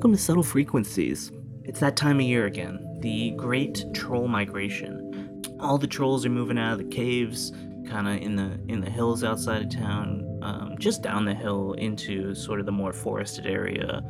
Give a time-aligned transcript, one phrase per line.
[0.00, 1.30] Welcome to Subtle Frequencies.
[1.62, 5.42] It's that time of year again, the great troll migration.
[5.60, 7.52] All the trolls are moving out of the caves,
[7.86, 11.74] kind of in the in the hills outside of town, um, just down the hill
[11.74, 14.02] into sort of the more forested area,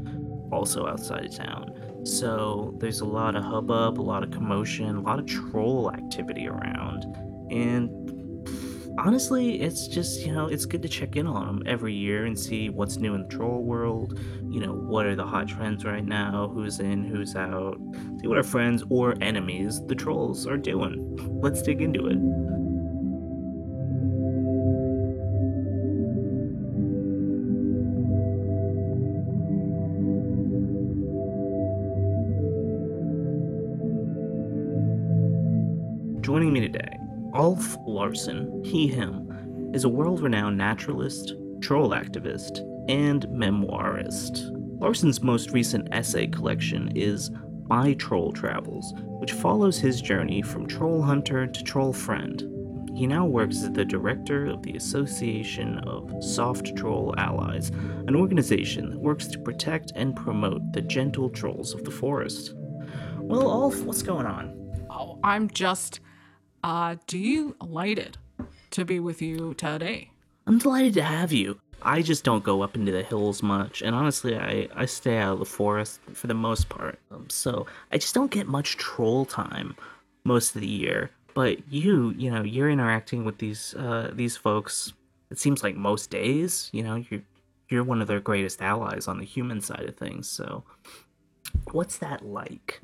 [0.53, 1.73] also outside of town.
[2.05, 6.47] So there's a lot of hubbub, a lot of commotion, a lot of troll activity
[6.47, 7.03] around,
[7.51, 8.20] and
[9.05, 12.39] honestly, it's just, you know, it's good to check in on them every year and
[12.39, 14.19] see what's new in the troll world.
[14.49, 16.51] You know, what are the hot trends right now?
[16.53, 17.79] Who's in, who's out?
[18.21, 21.41] See what our friends or enemies, the trolls, are doing.
[21.41, 22.19] Let's dig into it.
[36.23, 36.90] Joining me today
[37.41, 44.51] Ulf Larsson, he, him, is a world renowned naturalist, troll activist, and memoirist.
[44.79, 47.31] Larsson's most recent essay collection is
[47.67, 52.47] My Troll Travels, which follows his journey from troll hunter to troll friend.
[52.95, 57.71] He now works as the director of the Association of Soft Troll Allies,
[58.07, 62.53] an organization that works to protect and promote the gentle trolls of the forest.
[63.17, 64.85] Well, Ulf, what's going on?
[64.91, 66.01] Oh, I'm just
[66.63, 68.19] uh do you delighted
[68.71, 70.11] to be with you today.
[70.47, 71.61] I'm delighted to have you.
[71.83, 75.35] I just don't go up into the hills much, and honestly, I, I stay out
[75.35, 76.99] of the forest for the most part.
[77.11, 79.75] Um, so I just don't get much troll time
[80.25, 81.11] most of the year.
[81.33, 84.93] But you, you know, you're interacting with these uh, these folks.
[85.31, 86.69] It seems like most days.
[86.73, 87.23] You know, you're
[87.71, 90.29] you're one of their greatest allies on the human side of things.
[90.29, 90.65] So,
[91.73, 92.83] what's that like?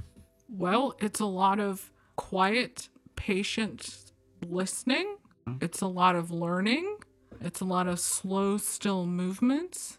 [0.48, 4.12] Well, it's a lot of quiet, patient
[4.46, 5.16] listening.
[5.60, 6.98] It's a lot of learning.
[7.40, 9.98] It's a lot of slow, still movements.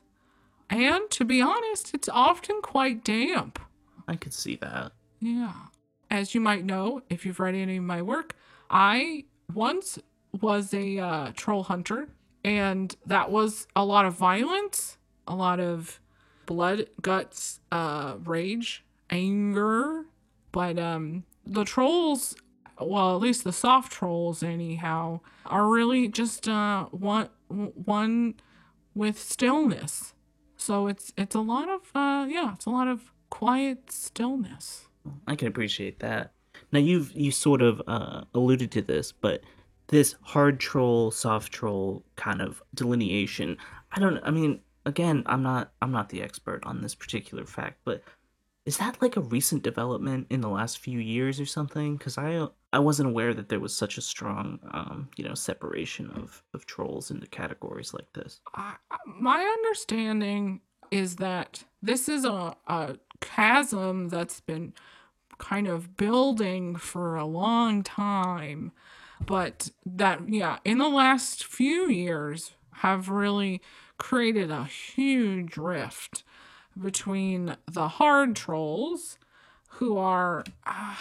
[0.69, 3.59] And to be honest, it's often quite damp.
[4.07, 4.91] I could see that.
[5.19, 5.53] Yeah.
[6.09, 8.35] As you might know, if you've read any of my work,
[8.69, 9.99] I once
[10.41, 12.09] was a uh, troll hunter,
[12.43, 14.97] and that was a lot of violence,
[15.27, 15.99] a lot of
[16.45, 20.05] blood, guts, uh, rage, anger.
[20.51, 22.35] But um, the trolls,
[22.79, 28.35] well, at least the soft trolls, anyhow, are really just uh, one one
[28.93, 30.13] with stillness.
[30.57, 34.87] So it's it's a lot of uh, yeah, it's a lot of quiet stillness.
[35.25, 36.31] I can appreciate that.
[36.71, 39.41] Now you've you sort of uh, alluded to this, but
[39.87, 43.57] this hard troll, soft troll kind of delineation.
[43.91, 44.19] I don't.
[44.23, 45.71] I mean, again, I'm not.
[45.81, 48.03] I'm not the expert on this particular fact, but
[48.65, 51.95] is that like a recent development in the last few years or something?
[51.95, 56.09] Because I I wasn't aware that there was such a strong, um, you know, separation
[56.11, 58.41] of of trolls into categories like this.
[58.53, 58.75] I,
[59.19, 60.61] my understanding
[60.91, 64.73] is that this is a, a chasm that's been
[65.37, 68.71] kind of building for a long time
[69.25, 73.61] but that yeah in the last few years have really
[73.97, 76.23] created a huge rift
[76.79, 79.17] between the hard trolls
[79.69, 80.95] who are uh,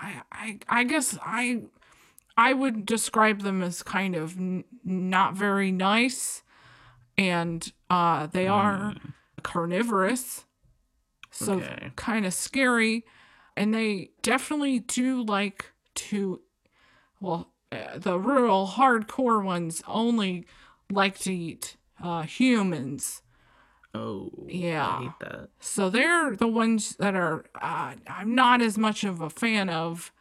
[0.00, 1.62] I, I i guess i
[2.36, 6.42] i would describe them as kind of n- not very nice
[7.18, 8.94] and uh they are
[9.42, 10.44] carnivorous
[11.30, 11.90] so Okay.
[11.96, 13.04] kind of scary
[13.56, 16.40] and they definitely do like to
[17.20, 20.46] well uh, the rural hardcore ones only
[20.90, 23.22] like to eat uh humans
[23.96, 24.86] Oh, Yeah.
[24.86, 25.48] I hate that.
[25.60, 30.12] so they're the ones that are uh, i'm not as much of a fan of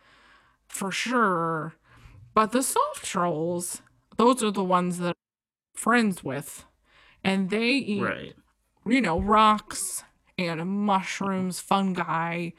[0.67, 1.73] for sure
[2.33, 3.81] but the soft trolls
[4.17, 6.65] those are the ones that I'm friends with
[7.23, 8.33] and they eat Right.
[8.85, 10.03] you know rocks
[10.37, 12.49] and mushrooms fungi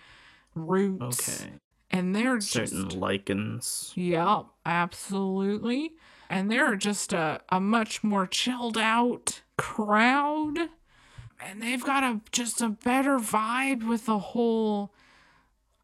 [0.55, 1.53] roots Okay.
[1.91, 3.93] and they're just Certain lichens.
[3.95, 5.93] Yep, absolutely.
[6.29, 10.71] And they're just a, a much more chilled out crowd.
[11.45, 14.93] And they've got a just a better vibe with the whole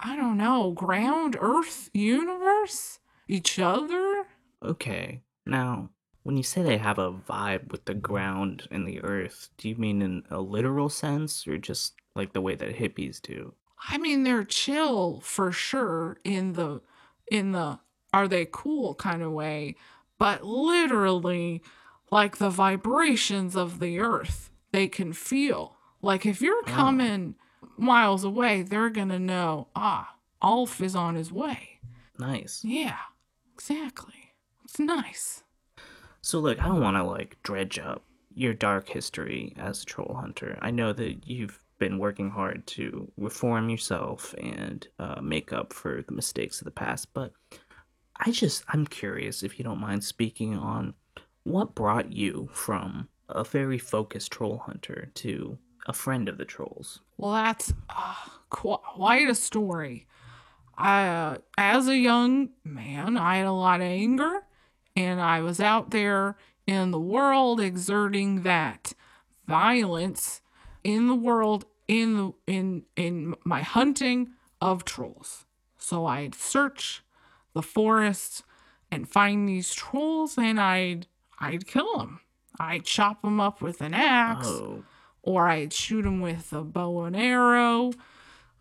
[0.05, 2.99] I don't know, ground earth universe?
[3.29, 4.27] Each other?
[4.63, 5.23] Okay.
[5.47, 5.91] Now,
[6.25, 9.77] when you say they have a vibe with the ground and the earth, do you
[9.77, 13.55] mean in a literal sense or just like the way that hippies do?
[13.89, 16.81] I mean they're chill for sure in the
[17.31, 17.81] in the
[18.13, 19.77] are they cool kind of way,
[20.19, 21.63] but literally
[22.11, 25.77] like the vibrations of the earth they can feel.
[26.01, 27.37] Like if you're coming
[27.77, 31.81] miles away, they're gonna know, ah, Ulf is on his way.
[32.19, 32.65] Nice.
[32.65, 32.99] Yeah,
[33.55, 34.35] exactly.
[34.65, 35.45] It's nice.
[36.21, 38.03] So look, I don't want to like dredge up
[38.35, 40.59] your dark history as a troll hunter.
[40.63, 46.03] I know that you've been working hard to reform yourself and uh, make up for
[46.03, 47.13] the mistakes of the past.
[47.13, 47.33] But
[48.17, 50.95] I just, I'm curious if you don't mind speaking on
[51.43, 57.01] what brought you from a very focused troll hunter to a friend of the trolls.
[57.17, 58.15] Well, that's uh,
[58.51, 60.07] qu- quite a story.
[60.79, 64.45] Uh, as a young man, I had a lot of anger,
[64.97, 66.37] and I was out there
[66.67, 68.95] in the world exerting that
[69.47, 70.41] violence
[70.85, 74.31] in the world in the in in my hunting
[74.61, 75.45] of trolls.
[75.77, 77.03] So I'd search
[77.55, 78.43] the forests
[78.91, 81.07] and find these trolls, and I'd
[81.39, 82.21] I'd kill them.
[82.59, 84.85] I'd chop them up with an axe, Oh,
[85.23, 87.93] or I'd shoot them with a bow and arrow.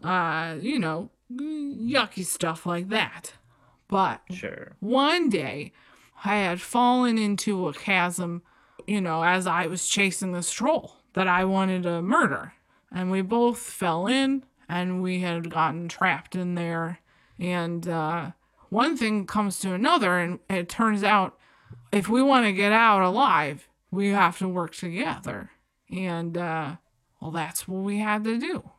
[0.04, 3.34] Uh, you know, yucky stuff like that.
[3.88, 4.74] But sure.
[4.80, 5.74] one day
[6.24, 8.42] I had fallen into a chasm,
[8.88, 12.54] you know, as I was chasing this troll that I wanted to murder.
[12.92, 17.00] And we both fell in and we had gotten trapped in there.
[17.38, 18.32] And uh,
[18.70, 21.38] one thing comes to another, and it turns out
[21.92, 25.52] if we want to get out alive, we have to work together.
[25.92, 26.76] And, uh,
[27.20, 28.70] well, that's what we had to do.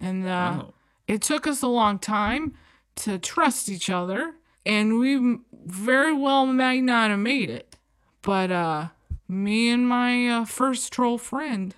[0.00, 0.74] And, uh, Oh,
[1.06, 2.54] it took us a long time
[2.96, 4.34] to trust each other
[4.66, 7.76] and we very well might not have made it
[8.22, 8.88] but uh
[9.28, 11.76] me and my uh, first troll friend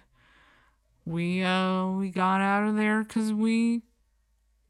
[1.04, 3.82] we uh we got out of there cuz we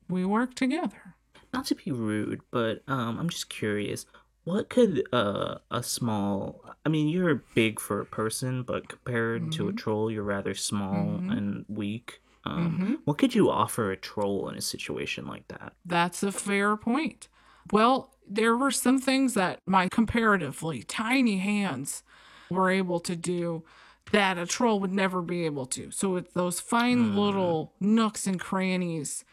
[0.08, 1.14] we worked together
[1.52, 4.06] not to be rude, but um, I'm just curious.
[4.44, 9.68] What could uh, a small, I mean, you're big for a person, but compared to
[9.68, 9.74] a Mhm.
[9.74, 11.28] troll, you're rather small Mhm.
[11.28, 12.22] and weak.
[12.44, 13.04] Um, Mhm.
[13.04, 15.74] What could you offer a troll in a situation like that?
[15.84, 17.28] That's a fair point.
[17.72, 22.02] Well, there were some things that my comparatively tiny hands
[22.48, 23.64] were able to do
[24.12, 25.90] that a troll would never be able to.
[25.90, 27.12] So with those fine Mm.
[27.14, 29.24] little nooks and crannies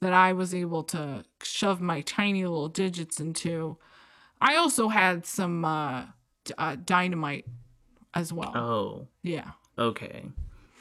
[0.00, 3.78] that I was able to shove my tiny little digits into,
[4.40, 6.04] I also had some uh,
[6.44, 7.46] d- uh, dynamite
[8.14, 8.56] as well.
[8.56, 10.24] Oh, Yeah, okay.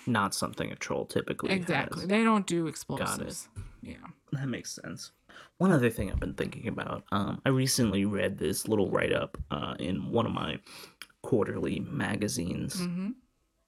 [0.08, 2.02] Not something a troll typically exactly.
[2.02, 2.10] has.
[2.10, 3.48] They don't do explosives.
[3.82, 3.98] Yeah.
[4.32, 5.12] That makes sense.
[5.58, 9.38] One other thing I've been thinking about, um, I recently read this little write up
[9.52, 10.60] uh, in one of my
[11.22, 13.10] quarterly magazines hmm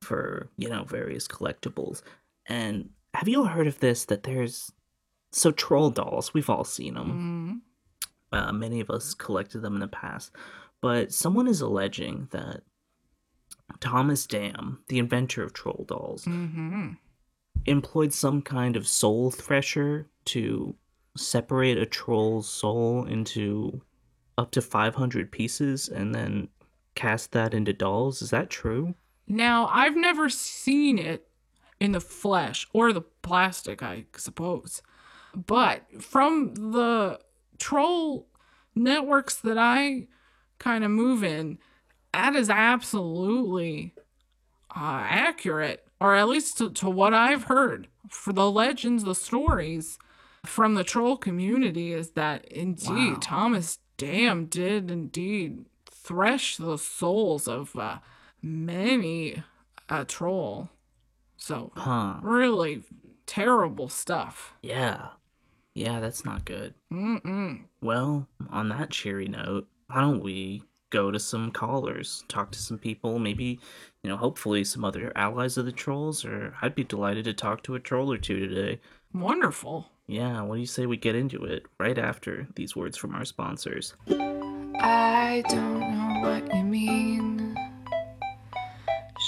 [0.02, 2.02] for, you know, various collectibles.
[2.48, 4.06] And have you heard of this?
[4.06, 4.72] That there's.
[5.32, 7.12] So, troll dolls, we've all seen them.
[7.12, 7.41] hmm
[8.32, 10.32] Uh, many of us collected them in the past.
[10.82, 12.62] But someone is alleging that
[13.80, 16.92] Thomas Dam, the inventor of troll dolls, hmm
[17.68, 20.74] employed some kind of soul thresher to
[21.16, 23.82] separate a troll's soul into
[24.38, 26.48] up to 500 pieces and then
[26.96, 28.22] cast that into dolls.
[28.22, 28.96] Is that true?
[29.28, 31.28] Now, I've never seen it
[31.80, 34.82] in the flesh or the plastic, I suppose.
[35.36, 37.20] But from the
[37.62, 38.28] troll
[38.76, 40.08] networks that I
[40.60, 41.60] kind of move in,
[42.14, 43.94] that is absolutely
[44.76, 47.88] uh, accurate, or at least to, to what I've heard.
[48.10, 49.98] For the legends, the stories
[50.46, 53.18] from the troll community is that indeed Wow.
[53.22, 58.00] Thomas Dam did indeed thresh the souls of uh,
[58.42, 59.44] many
[59.88, 60.70] a troll.
[61.38, 62.16] So Huh.
[62.24, 62.84] really
[63.28, 64.54] terrible stuff.
[64.64, 65.10] Yeah.
[65.74, 66.74] Yeah, that's not good.
[66.92, 67.62] Mm-mm.
[67.82, 72.78] Well, on that cheery note, why don't we go to some callers, talk to some
[72.78, 73.60] people, maybe,
[74.04, 77.64] you know, hopefully some other allies of the trolls, or I'd be delighted to talk
[77.64, 78.82] to a troll or two today.
[79.14, 79.88] Wonderful.
[80.08, 83.24] Yeah, what do you say we get into it right after these words from our
[83.24, 83.94] sponsors?
[84.10, 87.56] I don't know what you mean.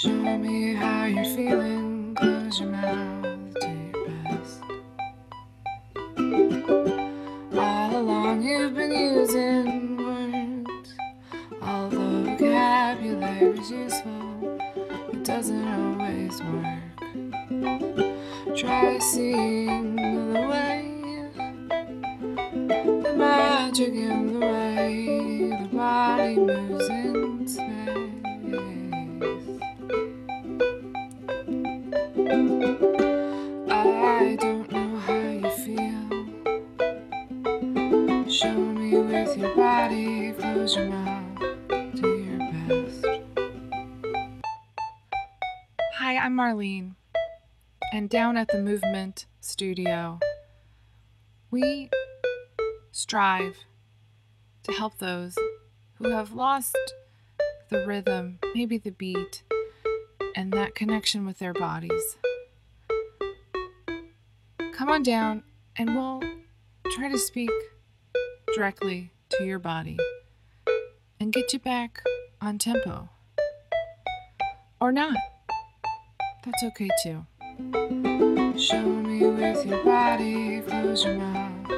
[0.02, 2.14] Show me how you're feeling.
[2.16, 3.13] Close your mouth,
[13.34, 14.58] vocabulary's useful.
[15.12, 16.82] It doesn't always work.
[18.56, 20.90] Try seeing the way.
[23.02, 27.64] The magic in the way the body moves in space.
[33.70, 36.04] I don't know how you feel.
[38.30, 41.23] Show me with your body, close your mouth,
[46.24, 46.94] I'm Marlene.
[47.92, 50.20] And down at the Movement Studio,
[51.50, 51.90] we
[52.92, 53.58] strive
[54.62, 55.36] to help those
[55.96, 56.78] who have lost
[57.68, 59.42] the rhythm, maybe the beat,
[60.34, 62.16] and that connection with their bodies.
[64.72, 65.42] come on down
[65.76, 66.22] and we'll
[66.92, 67.50] try to speak
[68.54, 69.98] directly to your body
[71.20, 72.02] and get you back
[72.40, 73.10] on tempo.
[74.80, 75.18] Or not.
[76.44, 77.24] That's okay too.
[78.58, 81.68] Show me with your body, close your mouth,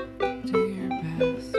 [0.44, 1.56] do your best.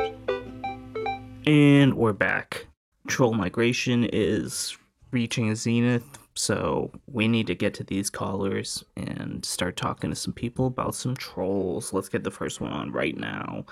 [1.45, 2.67] And we're back.
[3.07, 4.77] Troll migration is
[5.11, 10.15] reaching a zenith, so we need to get to these callers and start talking to
[10.15, 11.93] some people about some trolls.
[11.93, 13.65] Let's get the first one on right now.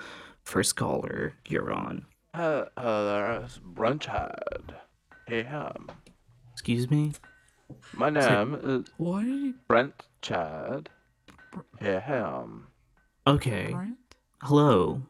[0.44, 2.06] First caller, you're on.
[2.32, 4.76] Uh, uh, there's Brunchhead.
[5.28, 5.90] Hey, um,
[6.52, 7.12] Excuse me?
[7.94, 10.88] My name is What are Brent Chad.
[11.80, 12.66] Hey, um,
[13.26, 13.72] Okay.
[13.72, 13.96] Brent?
[14.42, 15.02] Hello.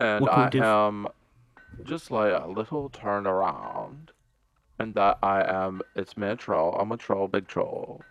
[0.00, 1.08] and What can we I do am
[1.84, 4.12] just like a little turned around,
[4.78, 5.80] and that I am.
[5.94, 6.74] It's me, a troll.
[6.78, 8.02] I'm a troll, big troll,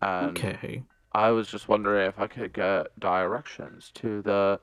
[0.00, 0.82] and Okay.
[1.12, 4.60] I was just wondering if I could get directions to the,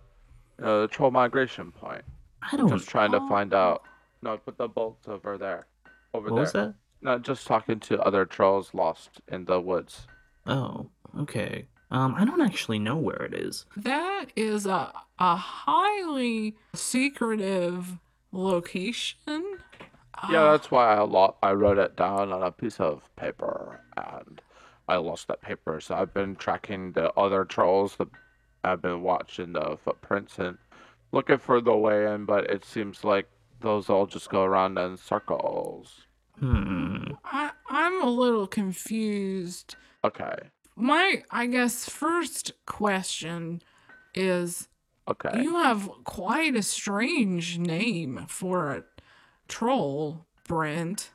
[0.62, 2.03] uh, troll migration point.
[2.51, 3.84] I don't Just trying to find out.
[4.22, 5.67] No, put the bolts over there.
[6.13, 6.43] Over What there.
[6.43, 6.75] was that?
[7.01, 10.08] No, just talking to other trolls lost in the woods.
[10.46, 10.89] Oh,
[11.20, 11.65] okay.
[11.91, 13.65] Um, I don't actually know where it is.
[13.75, 17.98] That is a, a highly secretive
[18.32, 19.60] location.
[20.29, 23.79] Yeah, Uh, that's why I lo- I wrote it down on a piece of paper,
[23.96, 24.41] and
[24.88, 25.79] I lost that paper.
[25.79, 27.96] So I've been tracking the other trolls.
[27.96, 28.08] The,
[28.63, 30.58] I've been watching the footprints and
[31.13, 33.29] looking for the way in, but it seems like
[33.62, 36.01] those all just go around in circles.
[36.39, 37.12] Hmm.
[37.25, 39.75] I, I'm a little confused.
[40.03, 40.36] Okay,
[40.75, 43.62] My, I guess, first question
[44.15, 44.69] is
[45.10, 45.41] okay.
[45.41, 48.84] you have quite a strange name for a
[49.48, 51.12] troll, Brent.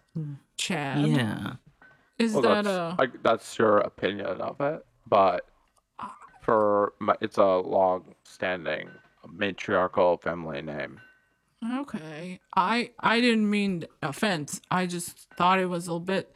[0.56, 1.06] Chad.
[1.06, 1.54] Yeah.
[2.18, 2.96] Is Well, that that's, a.
[3.00, 5.46] I, that's your opinion of it, but
[6.42, 8.88] for my, it's a long-standing
[9.32, 11.00] matriarchal family name.
[11.80, 12.40] Okay.
[12.56, 14.60] I I didn't mean offense.
[14.70, 16.34] I just thought it was a bit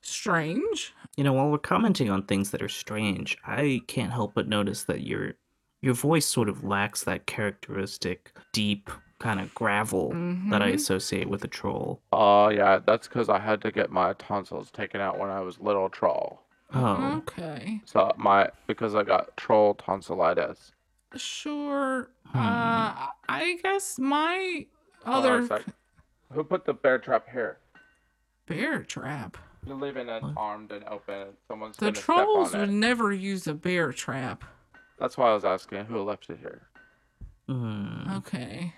[0.00, 0.92] strange.
[1.16, 4.84] You know, while we're commenting on things that are strange, I can't help but notice
[4.84, 5.34] that your
[5.82, 10.10] your voice sort of lacks that characteristic deep kind of gravel
[10.50, 10.74] that I Mhm.
[10.74, 12.02] associate with a troll.
[12.12, 15.58] Oh yeah, that's because I had to get my tonsils taken out when I was
[15.60, 16.42] little troll.
[16.74, 17.18] Oh.
[17.18, 17.80] Okay.
[17.84, 20.72] So my because I got troll tonsillitis.
[21.18, 22.10] Sure.
[22.26, 22.38] Hmm.
[22.38, 24.66] Uh I guess my
[25.04, 25.62] Hold on a other sec.
[26.32, 27.58] Who put the bear trap here?
[28.46, 29.36] bear trap.
[29.66, 31.28] You're leaving it armed and open.
[31.48, 32.72] Someone's The trolls step would it.
[32.72, 34.44] never use a bear trap.
[35.00, 36.62] That's why I was asking who left it here.
[37.48, 38.02] Hmm.
[38.18, 38.74] Okay.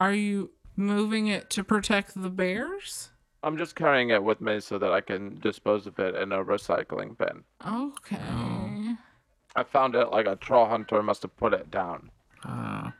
[0.00, 3.10] Are you moving it to protect the bears?
[3.42, 6.44] I'm just carrying it with me so that I can dispose of it in a
[6.44, 7.44] recycling bin.
[7.66, 8.18] Okay.
[8.30, 8.96] Oh.
[9.56, 12.10] I found it like a troll hunter must have put it down.
[12.44, 12.90] Uh,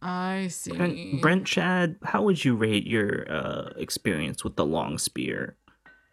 [0.00, 0.72] I see.
[0.72, 5.56] Brent, Brent Chad, how would you rate your uh, experience with the long spear?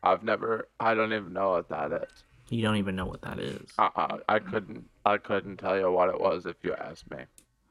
[0.03, 0.67] I've never.
[0.79, 2.23] I don't even know what that is.
[2.49, 3.71] You don't even know what that is.
[3.77, 4.85] Uh-uh, I couldn't.
[5.05, 7.17] I couldn't tell you what it was if you asked me.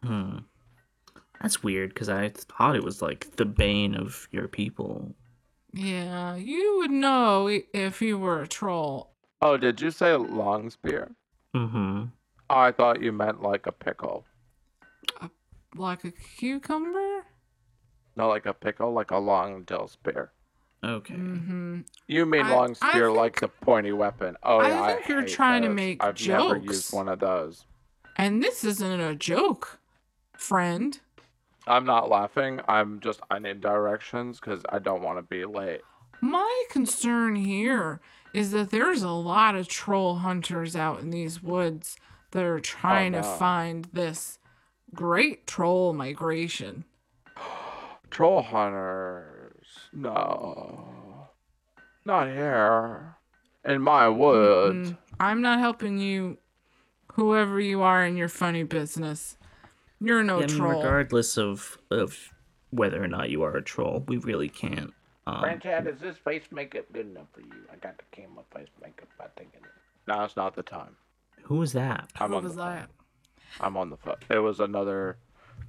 [0.02, 0.38] Hmm.
[1.40, 5.14] That's weird because I thought it was like the bane of your people.
[5.72, 9.10] Yeah, you would know if you were a troll.
[9.42, 11.10] Oh, did you say long spear?
[11.54, 12.04] Mm-hmm.
[12.50, 14.24] I thought you meant like a pickle.
[15.76, 17.24] Like a cucumber?
[18.16, 20.32] No, like a pickle, like a long dill spear.
[20.84, 21.14] Okay.
[21.14, 21.80] Mm-hmm.
[22.06, 24.36] You mean I- long I spear like the pointy weapon?
[24.42, 25.76] Oh I yeah, think you're hate trying to those.
[25.76, 27.64] make I've never used one of those.
[28.16, 29.80] And this isn't a joke,
[30.36, 31.00] friend.
[31.66, 32.60] I'm not laughing.
[32.68, 35.80] I'm just I need directions because I don't want to be late.
[36.24, 38.00] My concern here
[38.32, 41.98] is that there's a lot of troll hunters out in these woods
[42.30, 43.36] that are trying to no.
[43.36, 44.38] find this
[44.94, 46.84] great troll migration.
[48.10, 51.28] Troll hunters, no,
[52.06, 53.16] not here.
[53.62, 54.92] In my woods.
[54.92, 56.38] Mm, I'm not helping you,
[57.12, 59.36] whoever you are in your funny business.
[60.00, 60.78] You're no I mean, troll.
[60.78, 62.32] regardless of of
[62.70, 64.94] whether or not you are a troll, we really can't.
[65.26, 67.52] Um, Chad, is this face makeup good enough for you?
[67.72, 69.08] I got the camera face makeup.
[69.20, 69.70] I think it is.
[70.06, 70.96] No, it's not the time.
[71.42, 72.10] who was that?
[72.20, 72.74] I'm Who on was the phone.
[72.74, 72.90] that?
[73.60, 74.16] I'm on the phone.
[74.30, 75.16] It was another.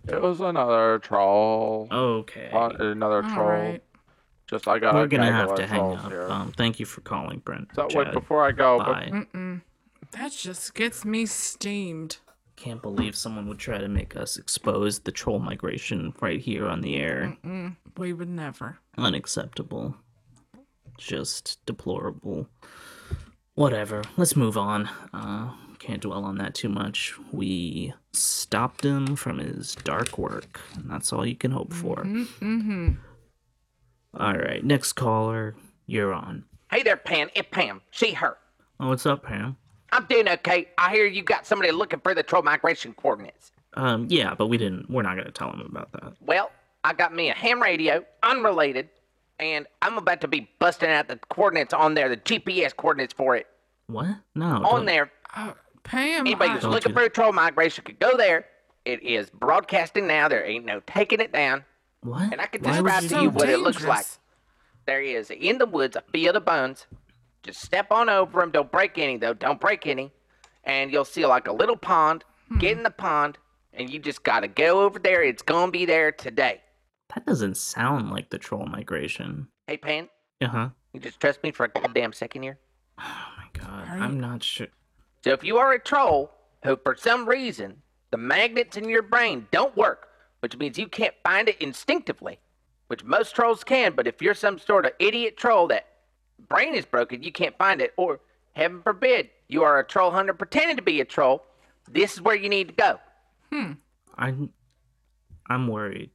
[0.08, 1.88] It was another troll.
[1.92, 2.50] Okay.
[2.52, 3.48] Uh, Another All troll.
[3.48, 3.84] right.
[4.48, 6.12] Just I got We're gonna have to hang trolls up.
[6.12, 6.30] here.
[6.30, 7.70] Um, thank you for calling, Brent.
[7.74, 9.10] so wait, before I go, but.
[10.12, 12.18] That just gets me steamed.
[12.56, 16.82] Can't believe someone would try to make us expose the troll migration right here on
[16.82, 17.36] the air.
[17.44, 18.80] Mm, we would never.
[18.98, 19.96] Unacceptable.
[20.98, 22.48] Just deplorable.
[23.56, 24.04] Whatever.
[24.18, 24.90] Let's move on.
[25.14, 27.14] Uh, can't dwell on that too much.
[27.32, 31.98] We stopped him from his dark work, and that's all you can hope for.
[31.98, 32.94] Mm-hmm.
[34.18, 36.46] All right, next caller, you're on.
[36.72, 37.30] Hey there, Pam.
[37.36, 37.82] It's Pam.
[37.92, 38.38] She, her.
[38.80, 39.58] Oh, what's up, Pam?
[39.96, 40.68] I'm doing okay.
[40.78, 43.52] I hear you got somebody looking for the troll migration coordinates.
[43.76, 44.90] Um, yeah, but we didn't.
[44.90, 46.14] We're not gonna tell him about that.
[46.22, 46.52] Well,
[46.84, 48.90] I got me a ham radio, unrelated,
[49.40, 53.36] and I'm about to be busting out the coordinates on there, the GPS coordinates for
[53.36, 53.48] it.
[53.88, 54.08] What?
[54.34, 54.46] No.
[54.46, 58.16] On don't- there, Uh, Pam, anybody who's looking do for a troll migration could go
[58.18, 58.46] there.
[58.86, 60.28] It is broadcasting now.
[60.28, 61.64] There ain't no taking it down.
[62.02, 62.32] What?
[62.32, 63.36] And I can Why would describe to do you that?
[63.36, 63.98] what it looks like.
[63.98, 64.20] dangerous.
[64.86, 66.86] There is in the woods a field of bones.
[67.46, 68.52] Just step on over them.
[68.52, 69.34] Don't break any though.
[69.34, 70.12] Don't break any.
[70.64, 72.24] And you'll see like a little pond.
[72.60, 73.38] Get in the pond,
[73.74, 75.24] and you just gotta go over there.
[75.24, 76.62] It's gonna be there today.
[77.14, 79.48] That doesn't sound like the troll migration.
[79.68, 80.10] Hey, Pam,
[80.42, 80.70] Uh huh.
[80.94, 82.60] you just trust me for a goddamn second here.
[83.00, 84.68] Oh my god, Are I'm you- not sure.
[85.24, 86.32] So if you are a troll
[86.64, 90.08] who, for some reason, the magnets in your brain don't work,
[90.42, 92.40] which means you can't find it instinctively,
[92.88, 95.88] which most trolls can, but if you're some sort of idiot troll that
[96.48, 98.20] brain is broken, you can't find it, or
[98.54, 101.46] heaven forbid, you are a troll hunter pretending to be a troll,
[101.90, 103.00] this is where you need to go.
[103.52, 103.72] Hmm.
[104.18, 104.52] I'm,
[105.50, 106.12] I'm worried.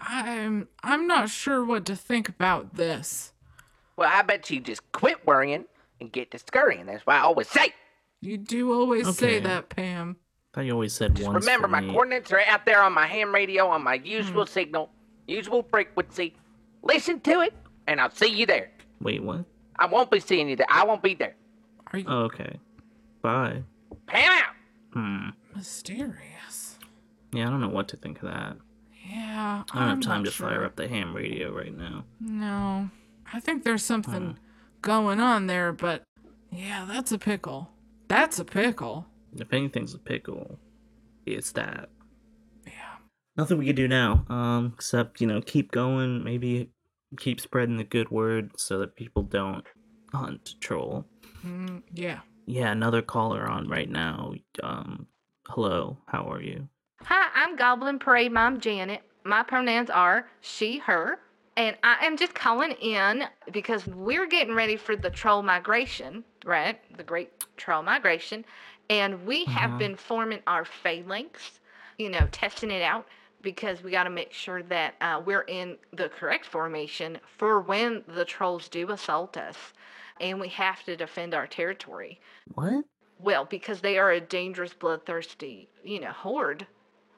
[0.00, 3.32] I'm I'm not sure what to think about this.
[3.96, 5.64] Well, I bet you just quit worrying
[6.00, 6.86] and get to scurrying.
[6.86, 7.74] That's why I always say,
[8.20, 10.16] You do always say that, Pam.
[10.20, 11.44] I thought you always said just once.
[11.44, 11.90] remember for my me.
[11.92, 14.88] coordinates are out there on my ham radio on my usual signal,
[15.26, 16.36] usual frequency.
[16.82, 17.54] Listen to it,
[17.88, 18.70] and I'll see you there.
[19.00, 19.44] Wait, what?
[19.78, 20.66] I won't be seeing you there.
[20.68, 21.36] I won't be there.
[21.92, 22.58] Are you Oh, okay.
[23.22, 23.62] Bye.
[24.06, 24.54] Pam out.
[24.92, 25.28] Hmm.
[25.54, 26.78] mysterious?
[27.32, 28.56] Yeah, I don't know what to think of that.
[29.08, 30.48] Yeah, I don't I'm have time to sure.
[30.48, 32.04] fire up the ham radio right now.
[32.20, 32.90] No,
[33.32, 34.38] I think there's something
[34.82, 36.02] going on there, but
[36.50, 37.70] yeah, that's a pickle.
[38.08, 39.06] That's a pickle.
[39.36, 40.58] If anything's a pickle,
[41.26, 41.90] it's that.
[42.66, 42.72] Yeah.
[43.36, 46.22] Nothing we can do now, um, except you know keep going.
[46.24, 46.70] Maybe
[47.16, 49.64] keep spreading the good word so that people don't
[50.12, 51.06] hunt troll.
[51.44, 52.20] Mm, yeah.
[52.46, 54.34] Yeah, another caller on right now.
[54.62, 55.06] Um,
[55.48, 56.68] hello, how are you?
[57.02, 59.02] Hi, I'm Goblin Parade Mom Janet.
[59.24, 61.18] My pronouns are she, her,
[61.56, 66.80] and I am just calling in because we're getting ready for the troll migration, right?
[66.96, 68.44] The great troll migration.
[68.90, 69.78] And we have Uh-huh.
[69.78, 71.60] been forming our phalanx,
[71.98, 73.06] you know, testing it out
[73.42, 78.02] because we got to make sure that uh, we're in the correct formation for when
[78.08, 79.56] the trolls do assault us.
[80.20, 82.20] And we have to defend our territory.
[82.54, 82.84] What?
[83.20, 86.66] Well, because they are a dangerous, bloodthirsty, you know, horde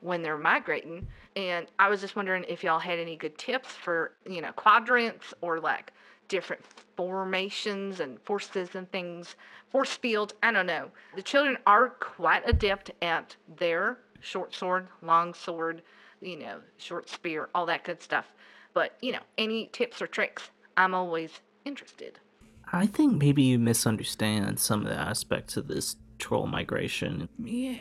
[0.00, 1.06] when they're migrating.
[1.36, 5.32] And I was just wondering if y'all had any good tips for, you know, quadrants
[5.40, 5.92] or like
[6.28, 6.62] different
[6.96, 9.36] formations and forces and things,
[9.70, 10.34] force fields.
[10.42, 10.90] I don't know.
[11.16, 15.82] The children are quite adept at their short sword, long sword,
[16.20, 18.26] you know, short spear, all that good stuff.
[18.72, 22.18] But, you know, any tips or tricks, I'm always interested.
[22.72, 27.28] I think maybe you misunderstand some of the aspects of this troll migration.
[27.42, 27.78] Yeah.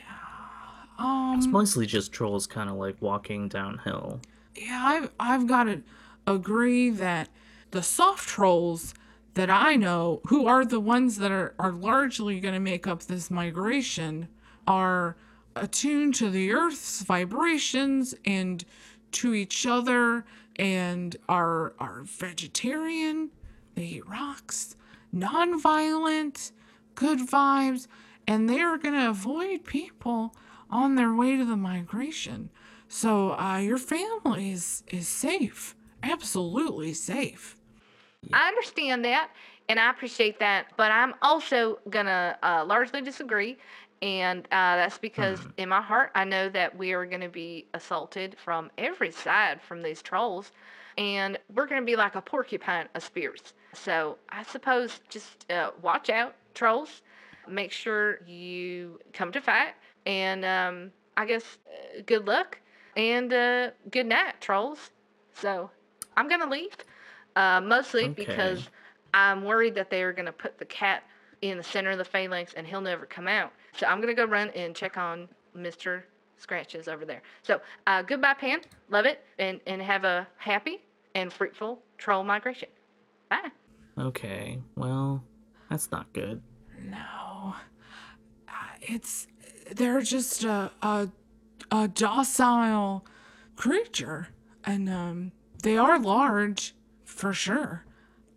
[0.97, 4.19] Um, It's mostly just trolls kind of like walking downhill.
[4.56, 5.84] Yeah, I've I've got to
[6.25, 7.30] agree that
[7.71, 8.93] the soft trolls
[9.36, 13.04] that I know, who are the ones that are, are largely going to make up
[13.04, 14.28] this migration,
[14.67, 15.15] are
[15.55, 18.63] attuned to the Earth's vibrations and
[19.12, 23.31] to each other, and are are vegetarian.
[23.75, 24.75] They eat rocks,
[25.12, 26.51] non-violent,
[26.95, 27.88] good vibes,
[28.27, 30.35] and they are going to avoid people
[30.69, 32.49] on their way to the migration.
[32.88, 37.55] So uh, your family is is safe, absolutely safe.
[38.33, 39.29] I understand that
[39.69, 43.57] and I appreciate that, but I'm also gonna uh, largely disagree.
[44.01, 47.65] And uh, that's because in my heart, I know that we are going to be
[47.73, 50.51] assaulted from every side from these trolls.
[50.97, 53.53] And we're going to be like a porcupine of spears.
[53.73, 57.01] So I suppose just uh, watch out, trolls.
[57.47, 59.73] Make sure you come to fight.
[60.05, 62.59] And um, I guess uh, good luck
[62.95, 64.91] and uh, good night, trolls.
[65.33, 65.69] So
[66.17, 66.75] I'm going to leave.
[67.35, 68.13] Uh, mostly Okay.
[68.13, 68.69] because
[69.13, 71.03] I'm worried that they are going to put the cat
[71.41, 73.52] in the center of the phalanx and he'll never come out.
[73.78, 76.04] So I'm going to go run and check on Mr.
[76.38, 77.21] Scratches over there.
[77.43, 78.62] So uh, goodbye, Pan.
[78.89, 79.23] Love it.
[79.38, 80.82] And, and have a happy
[81.15, 82.69] and fruitful troll migration.
[83.30, 83.49] Bye.
[83.97, 85.23] Okay, well,
[85.69, 86.41] that's not good.
[86.82, 87.56] No,
[88.47, 89.28] uh, it's
[89.75, 91.10] they're just a a,
[91.69, 93.06] a docile
[93.58, 94.30] creature,
[94.63, 96.73] and um, they are large
[97.04, 97.84] for sure.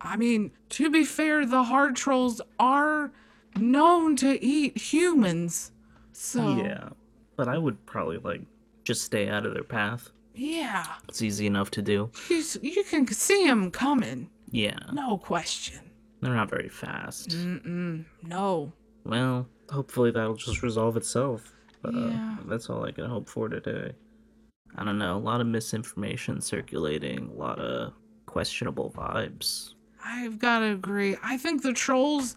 [0.03, 3.13] I mean, to be fair, the hard trolls are
[3.57, 5.73] known to eat humans.
[6.13, 6.89] So Yeah,
[7.37, 8.43] but I would probably like
[8.85, 10.11] just stay out of their path.
[10.35, 12.11] yeah, It's easy enough to do.
[12.29, 15.81] you, you can see them coming, Yeah, no question.
[16.21, 17.31] they're not very fast.
[17.31, 18.73] Mm-mm, no.
[19.05, 21.53] Well, hopefully that'll just resolve itself.
[21.85, 22.37] Uh, Yeah.
[22.47, 23.93] That's all I can hope for today.
[24.77, 27.93] I don't know, a lot of misinformation circulating, a lot of
[28.27, 29.75] questionable vibes.
[30.05, 31.17] I've got to agree.
[31.23, 32.37] I think the trolls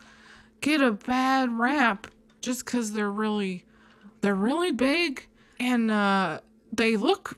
[0.62, 2.08] get a bad rap
[2.41, 3.65] just because they're really,
[4.21, 5.28] they're really big
[5.60, 6.39] and uh,
[6.71, 7.38] they look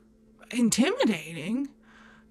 [0.50, 1.68] intimidating,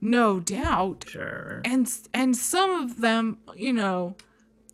[0.02, 1.06] no doubt.
[1.08, 1.62] Sure.
[1.66, 4.16] And and some of them, you know,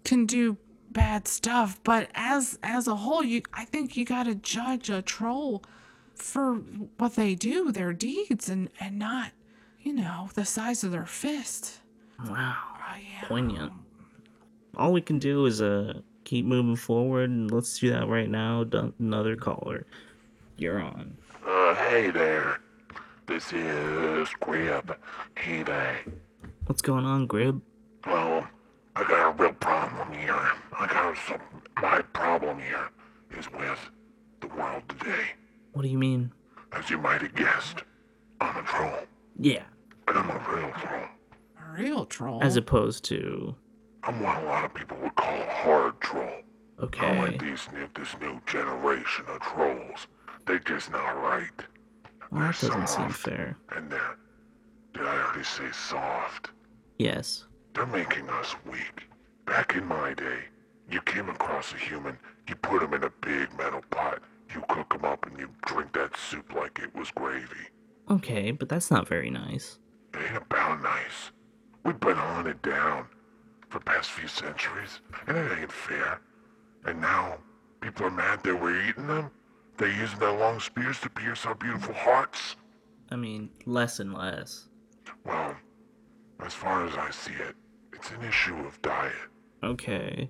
[0.03, 0.57] can do
[0.91, 1.79] bad stuff.
[1.83, 5.63] But as as a whole, you I think you got to judge a troll
[6.15, 6.55] for
[6.97, 9.31] what they do, their deeds, and and not,
[9.81, 11.79] you know, the size of their fist.
[12.27, 12.72] Wow.
[12.85, 13.27] Oh, yeah.
[13.27, 13.71] Poignant.
[14.77, 15.93] All we can do is uh
[16.23, 18.63] keep moving forward, and let's do that right now.
[18.63, 19.85] Dun- Another caller.
[20.57, 21.15] You're on.
[21.45, 22.59] Uh, hey there.
[23.27, 24.95] This is Grib.
[25.37, 25.99] Hey there.
[26.65, 27.61] What's going on, Grib?
[28.05, 28.47] Well,
[28.95, 30.33] I got a real problem here.
[30.79, 31.39] I got some.
[31.81, 32.89] My problem here
[33.37, 33.79] is with
[34.41, 35.25] the world today.
[35.73, 36.31] What do you mean?
[36.71, 37.83] As you might have guessed,
[38.41, 38.99] I'm a troll.
[39.39, 39.63] Yeah.
[40.07, 41.07] And I'm a real troll.
[41.75, 42.39] A real troll.
[42.43, 43.55] As opposed to.
[44.03, 46.41] I'm what a lot of people would call a hard troll.
[46.79, 47.05] Okay.
[47.05, 47.19] I Okay.
[47.31, 50.07] like these new, this new generation of trolls.
[50.45, 51.49] They're just not right.
[52.31, 53.57] Well, that doesn't seem fair.
[53.75, 54.17] And they're,
[54.93, 56.49] did I already say soft?
[56.99, 57.45] Yes.
[57.73, 59.07] They're making us weak.
[59.45, 60.39] Back in my day,
[60.89, 64.19] you came across a human, you put him in a big metal pot,
[64.53, 67.67] you cook him up, and you drink that soup like it was gravy.
[68.09, 69.79] Okay, but that's not very nice.
[70.13, 71.31] It ain't about nice.
[71.83, 73.07] We've been hunted down
[73.69, 76.21] for the past few centuries, and it ain't fair.
[76.85, 77.37] And now,
[77.81, 79.31] people are mad that we're eating them?
[79.77, 82.55] They're using their long spears to pierce our beautiful hearts?
[83.11, 84.69] I mean, less and less.
[85.25, 85.55] Well,
[86.39, 87.55] as far as I see it,
[87.93, 89.13] it's an issue of diet.
[89.63, 90.29] Okay.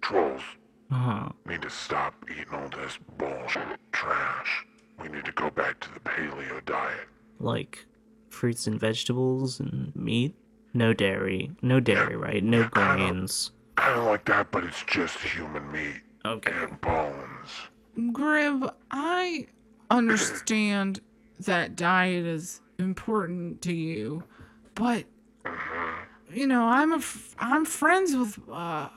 [0.00, 0.42] Trolls
[0.90, 1.28] Uh huh.
[1.46, 4.64] need to stop eating all this bullshit trash.
[5.00, 7.06] We need to go back to the paleo diet.
[7.38, 7.86] Like
[8.30, 10.34] fruits and vegetables and meat?
[10.74, 11.50] No dairy.
[11.62, 12.42] No dairy, right?
[12.42, 12.96] No yeah, kinda.
[12.96, 13.52] grains.
[13.76, 16.52] Kind of like that, but it's just human meat Okay.
[16.52, 17.48] and bones.
[17.98, 19.46] Grib, I
[19.90, 21.00] understand
[21.40, 24.24] that diet is important to you,
[24.74, 25.04] but
[26.32, 28.88] you know, I'm a f- I'm friends with uh,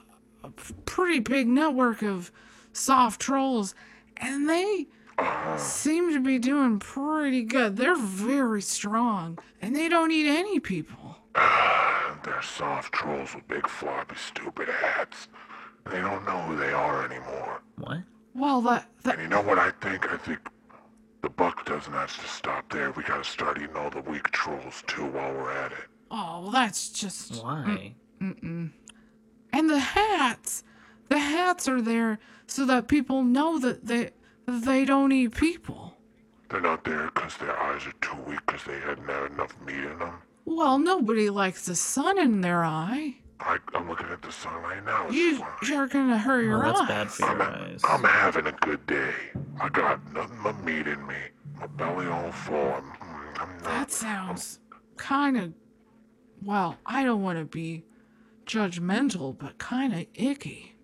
[0.43, 2.31] a f- pretty big network of
[2.71, 3.75] soft trolls,
[4.17, 4.87] and they
[5.57, 7.75] seem to be doing pretty good.
[7.75, 11.17] They're very strong, and they don't eat any people.
[12.23, 15.27] They're soft trolls with big floppy stupid hats.
[15.91, 17.61] They don't know who they are anymore.
[17.77, 17.99] What?
[18.33, 20.11] Well, that that And you know what I think?
[20.11, 20.39] I think
[21.21, 22.91] the buck doesn't have to stop there.
[22.91, 25.87] We gotta start eating all the weak trolls too while we're at it.
[26.11, 27.95] oh, well, that's just Why?
[28.21, 28.71] Mm, mm-mm.
[29.53, 30.63] And the hats,
[31.09, 34.11] the hats are there so that people know that they
[34.47, 35.93] they don't eat people.
[36.49, 39.83] They're not there because their eyes are too weak because they hadn't had enough meat
[39.83, 40.21] in them.
[40.45, 43.15] Well, nobody likes the sun in their eye.
[43.39, 45.05] I, I'm looking at the sun right now.
[45.07, 45.47] It's You fine.
[45.67, 46.87] you're gonna hurt your Well, that's eyes.
[46.87, 47.81] bad for I'm, your eyes.
[47.83, 49.13] I'm having a good day.
[49.59, 51.15] I got nothing but meat in me.
[51.59, 52.55] My belly all full.
[52.73, 53.63] I'm, mm, I'm not.
[53.63, 54.59] That sounds
[54.97, 55.53] kind of
[56.43, 56.77] well.
[56.85, 57.83] I don't want to be
[58.45, 60.75] judgmental, but kind of icky.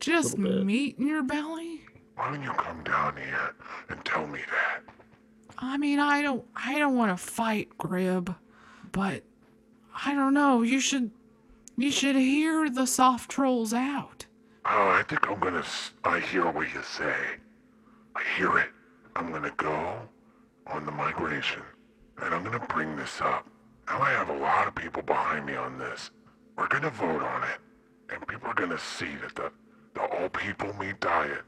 [0.00, 0.66] Just Little bit.
[0.66, 1.82] meat in your belly.
[2.16, 3.54] Why don't you come down here
[3.90, 4.82] and tell me that?
[5.58, 8.34] I mean, I don't I don't want to fight Grib,
[8.96, 9.22] but
[10.06, 10.62] I don't know.
[10.62, 11.10] You should
[11.76, 14.24] you should hear the soft trolls out.
[14.64, 15.64] Oh, I think I'm gonna.
[16.02, 17.14] I hear what you say.
[18.16, 18.70] I hear it.
[19.14, 20.00] I'm gonna go
[20.68, 21.60] on the migration,
[22.22, 23.46] and I'm gonna bring this up.
[23.86, 26.10] Now I have a lot of people behind me on this.
[26.56, 27.58] We're gonna vote on it,
[28.08, 29.52] and people are gonna see that the
[29.92, 31.42] the all people meat diet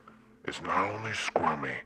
[0.46, 1.76] is not only scrummy,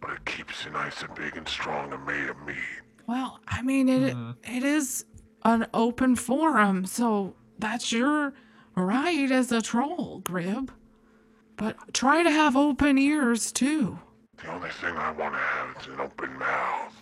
[0.00, 2.84] but it keeps you nice and big and strong and made of meat.
[3.06, 4.56] Well, I mean it mm-hmm.
[4.56, 5.04] it is
[5.44, 8.32] an open forum, so that's your
[8.74, 10.70] right as a troll, Grib.
[11.56, 13.98] But try to have open ears too.
[14.42, 16.94] The only thing I want to have is an open mouth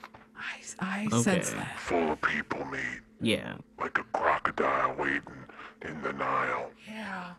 [0.80, 1.58] I, I sense Okay.
[1.58, 1.78] that.
[1.80, 3.56] full of people meat, Yeah.
[3.78, 5.46] like a crocodile waiting
[5.82, 6.70] in the Nile.
[6.86, 7.32] Yeah.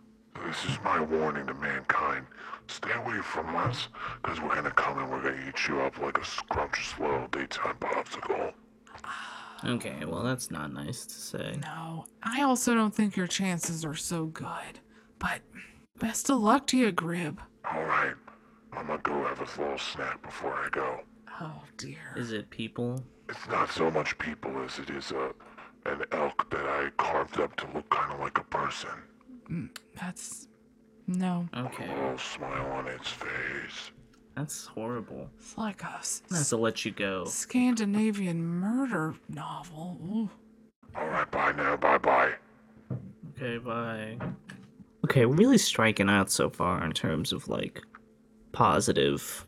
[0.45, 2.26] This is my warning to mankind.
[2.67, 3.88] Stay away from us,
[4.21, 7.76] because we're gonna come and we're gonna eat you up like a scrumptious little daytime
[7.80, 8.54] popsicle.
[9.65, 11.58] Okay, well, that's not nice to say.
[11.62, 14.80] No, I also don't think your chances are so good.
[15.19, 15.41] But
[15.99, 17.38] Best of luck to you, Grib.
[17.71, 18.15] All right,
[18.73, 21.02] I'm gonna go have a little snack before I go.
[21.39, 22.13] Oh dear.
[22.17, 23.04] Is it people?
[23.30, 25.34] It's not so much people as it is a
[25.86, 28.89] an elk that I carved up to look kind of like a person.
[29.47, 29.65] Hmm,
[29.99, 30.47] that's
[31.08, 31.48] no.
[31.54, 31.88] A Okay.
[31.88, 33.92] little smile on its face.
[34.36, 35.30] That's horrible.
[35.38, 37.26] It's like a s- I have to let you go.
[37.26, 40.00] Scandinavian murder novel.
[40.06, 40.30] Ooh.
[40.96, 41.76] All right, bye now.
[41.78, 42.34] Bye bye.
[43.36, 44.18] Okay, bye.
[45.06, 47.82] Okay, we're really striking out so far in terms of like
[48.52, 49.46] positive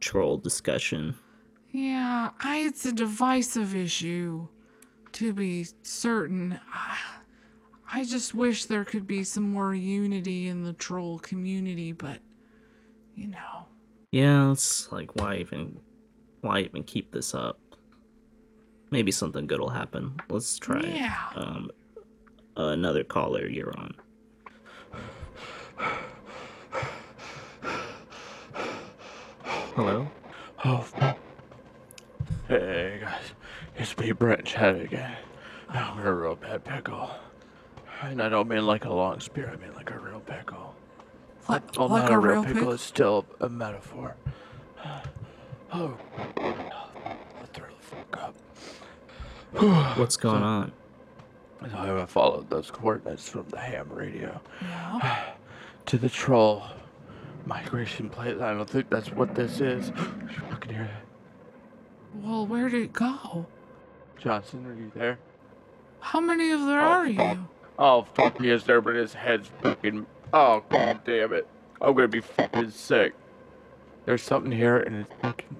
[0.00, 1.14] troll discussion.
[1.70, 4.48] Yeah, I, it's a divisive issue,
[5.12, 6.58] to be certain.
[6.72, 6.96] I,
[7.90, 12.18] I just wish there could be some more unity in the troll community, but,
[13.14, 13.66] you know.
[14.12, 15.80] Yeah, it's like why even
[16.42, 17.58] why even keep this up?
[18.90, 20.16] Maybe something good will happen.
[20.28, 20.96] Let's try it.
[20.96, 21.16] Yeah.
[21.34, 21.70] Um
[22.56, 23.94] another caller you're on.
[29.74, 30.08] Hello?
[30.64, 30.86] Oh.
[32.48, 33.32] Hey guys,
[33.76, 35.16] it's me, Brent Chad again.
[35.68, 37.10] I'm in a real bad pickle.
[38.02, 40.74] And I don't mean like a long spear, I mean like a real pickle.
[41.48, 42.72] Like, Well, like not a a real real pickle, pickle?
[42.74, 44.16] it's still a metaphor.
[45.70, 45.94] Oh.
[46.38, 48.34] Let's throw the fuck up.
[49.98, 50.72] What's going on?
[51.60, 55.24] So I haven't followed those coordinates from the ham radio Yeah.
[55.86, 56.62] to the troll
[57.44, 58.40] migration plate.
[58.40, 59.90] I don't think that's what this is.
[59.98, 62.24] You fucking hear that?
[62.24, 63.44] Well, where did it go?
[64.18, 65.18] Johnson, are you there?
[66.00, 67.36] How many of there Oh, are fuck.
[67.36, 67.48] you?
[67.78, 70.06] Oh, fuck, he is there, but his head's fucking.
[70.32, 71.46] Oh, god damn it.
[71.80, 73.14] I'm gonna be fucking sick.
[74.04, 75.56] There's something here, and it's fucking.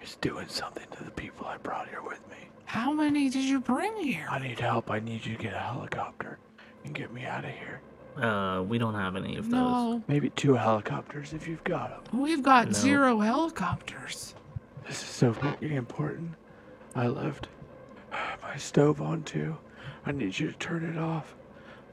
[0.00, 2.36] It's doing something to the people I brought here with me.
[2.66, 4.26] How many did you bring here?
[4.28, 4.90] I need help.
[4.90, 6.38] I need you to get a helicopter
[6.84, 7.80] and get me out of here.
[8.22, 9.52] Uh we don't have any of those.
[9.52, 12.20] No, Maybe two helicopters if you've got them.
[12.20, 12.72] we've got No.
[12.72, 14.34] zero helicopters.
[14.86, 16.32] This is so fucking important.
[16.94, 17.48] I left
[18.42, 19.56] my stove on too.
[20.06, 21.34] I need you to turn it off.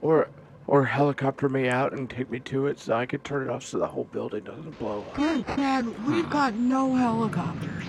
[0.01, 0.29] Or
[0.67, 3.65] or helicopter me out and take me to it so I could turn it off
[3.65, 5.15] so the whole building doesn't blow up.
[5.15, 7.83] Good, Dad, we've got no helicopters.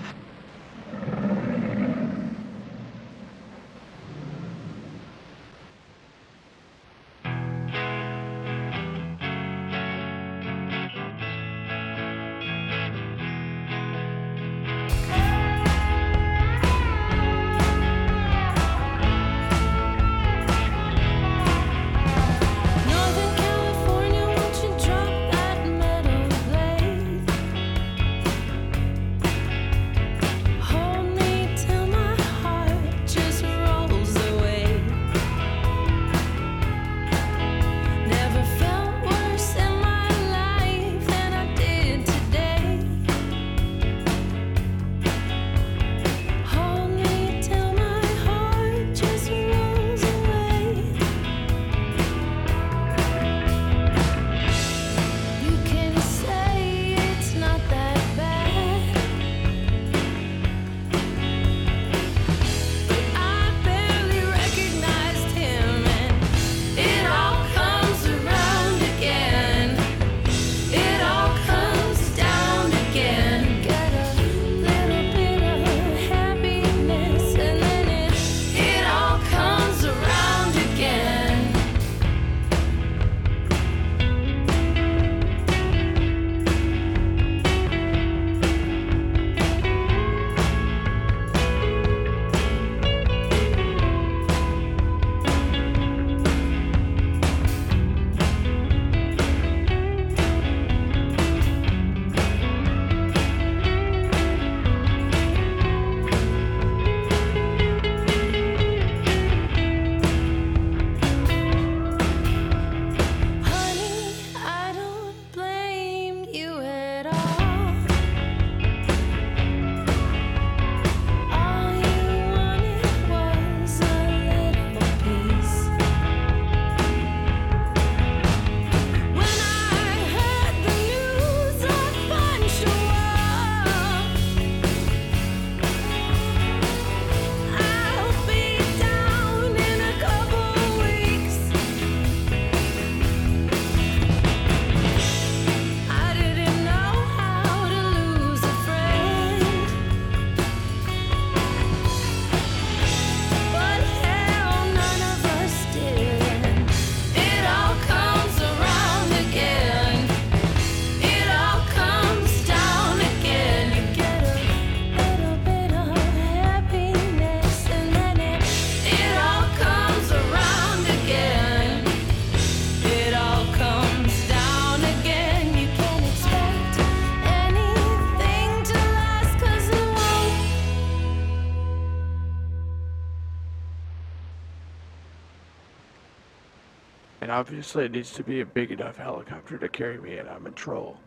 [187.33, 190.51] Obviously it needs to be a big enough helicopter to carry me, and I'm a
[190.51, 190.97] troll.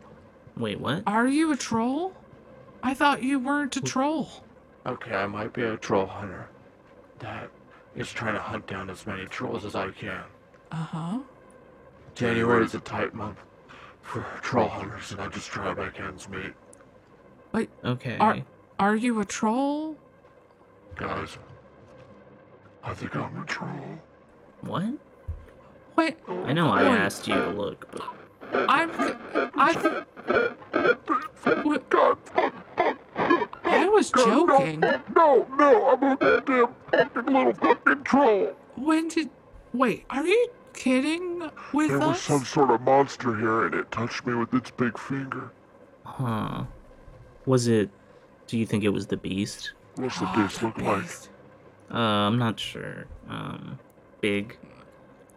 [0.57, 1.03] Wait, what?
[1.07, 2.13] Are you a troll?
[2.83, 4.29] I thought you weren't a troll.
[4.85, 6.49] Okay, I might be a troll hunter
[7.19, 7.49] that
[7.95, 10.23] is trying to hunt down as many trolls as I can.
[10.71, 11.19] Uh huh.
[12.15, 13.39] January is a tight month
[14.01, 16.53] for troll hunters, and I just try to make ends meet.
[17.83, 18.17] Okay.
[18.17, 18.37] Are
[18.79, 19.97] are you a troll?
[20.95, 21.37] Guys,
[22.83, 23.99] I think I'm a troll.
[24.61, 24.93] What?
[25.97, 28.01] Wait, I know I asked you to look, but
[28.69, 28.91] I'm.
[29.55, 30.03] I.
[31.63, 31.83] What-
[33.65, 34.79] I was joking.
[35.15, 38.55] No, no, I'm a damn fucking little fucking troll.
[38.75, 39.29] When did?
[39.73, 44.25] Wait, are you kidding with There was some sort of monster here and it touched
[44.25, 45.51] me with its big finger.
[46.05, 46.63] huh?
[47.45, 47.89] Was it?
[48.47, 49.73] Do you think it was the beast?
[49.95, 51.05] What's the Oh, beast the look like?
[51.91, 53.05] Uh, I'm not sure.
[53.29, 53.79] Um,
[54.21, 54.57] big.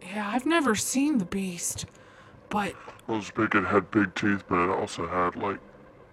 [0.01, 1.85] Yeah, I've never seen the beast,
[2.49, 2.75] but It
[3.07, 5.59] was big, it had big teeth, but it also had like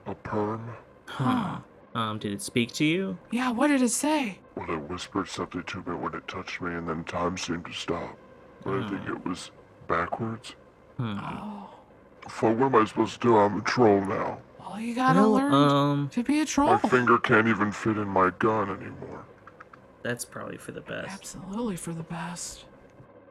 [0.07, 0.71] a perm.
[1.07, 1.59] Huh?
[1.95, 3.19] Um, did it speak to you?
[3.31, 4.39] yeah, what did it say?
[4.55, 7.73] Well, it whispered something to me when it touched me, and then time seemed to
[7.73, 8.17] stop.
[8.63, 9.51] But I think it was
[9.87, 10.55] backwards.
[10.97, 11.19] Hmm.
[11.21, 11.71] Oh,
[12.41, 13.37] So what am I supposed to do?
[13.39, 14.39] I'm a troll now.
[14.61, 16.69] well, you gotta Well, learn um, to be a troll.
[16.75, 19.25] My finger can't even fit in my gun anymore.
[20.03, 21.09] that's probably for the best.
[21.11, 22.65] Absolutely for the best.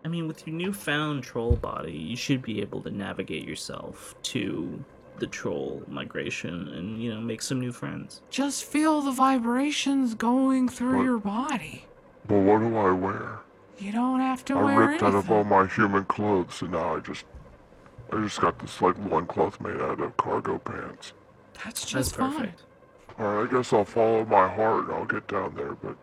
[0.07, 4.81] I mean, with your newfound troll body, you should be able to navigate yourself to
[5.17, 8.21] the troll migration and, you know, make some new friends.
[8.29, 11.03] Just feel the vibrations going through What?
[11.03, 11.85] your body.
[12.29, 13.39] Well, what do I wear?
[13.79, 14.67] You don't have to wear it.
[14.67, 17.25] I wear ripped out of all my human clothes, and now I just,
[18.13, 21.11] I just got this like one cloth made out of cargo pants.
[21.55, 22.31] That's That's just fine.
[22.31, 22.61] perfect.
[23.19, 25.97] All right, I guess I'll follow my heart and I'll get down there, but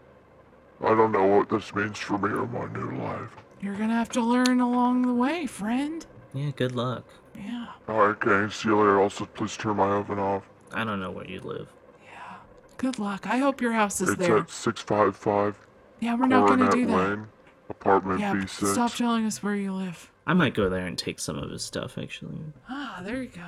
[0.85, 3.31] I don't know what this means for me or my new life.
[3.64, 6.05] You're gonna have to learn along the way, friend.
[6.35, 7.05] Yeah, good luck.
[7.35, 9.00] Yeah, All right, gang, see you later.
[9.00, 10.42] Also, please turn my oven off.
[10.74, 11.68] I don't know where you live.
[12.05, 12.35] yeah.
[12.77, 13.27] Good luck.
[13.27, 14.37] I hope your house is it's there.
[14.37, 15.57] at 655
[16.00, 17.09] Yeah, we're not gonna do that.
[17.09, 17.27] Lane,
[17.70, 18.74] apartment Yeah, B6.
[18.74, 20.12] stop telling us where you live.
[20.27, 22.38] I might go there and take some of his stuff, actually.
[22.68, 23.46] Ah, there you go.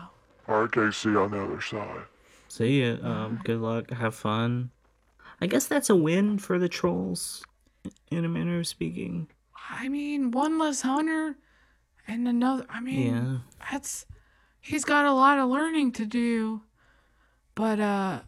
[0.48, 2.04] All right, gang, see you on the other side.
[2.48, 2.96] See ya.
[3.02, 3.90] Um, good luck.
[3.90, 4.70] Have fun.
[5.42, 7.44] I guess that's a win for the trolls,
[8.10, 9.28] in a manner of speaking.
[9.70, 11.36] I mean, one less hunter
[12.06, 12.66] and another.
[12.68, 13.38] I mean, Yeah.
[13.70, 14.06] that's.
[14.60, 16.62] He's got a lot of learning to do.
[17.54, 18.22] But, uh,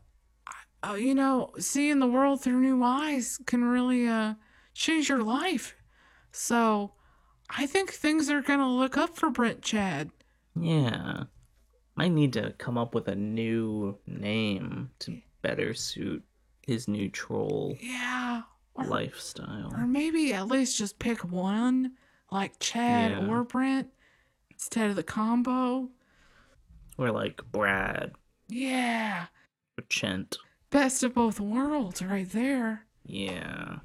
[0.89, 4.35] uh, you know, seeing the world through new eyes can really, uh,
[4.73, 5.75] change your life.
[6.33, 6.93] So,
[7.51, 10.11] I think things are gonna look up for Brent Chad.
[10.59, 11.25] Yeah.
[11.97, 16.23] Might need to come up with a new name to better suit
[16.63, 18.43] his new troll Yeah.
[18.79, 19.73] Or, lifestyle.
[19.75, 21.93] or maybe at least just pick one,
[22.31, 23.27] like Chad Yeah.
[23.27, 23.89] or Brent,
[24.51, 25.91] instead of the combo.
[26.97, 28.13] Or like Brad
[28.49, 29.27] Yeah.
[29.79, 30.37] or Chent.
[30.71, 32.87] Best of both worlds right there.
[33.05, 33.79] Yeah.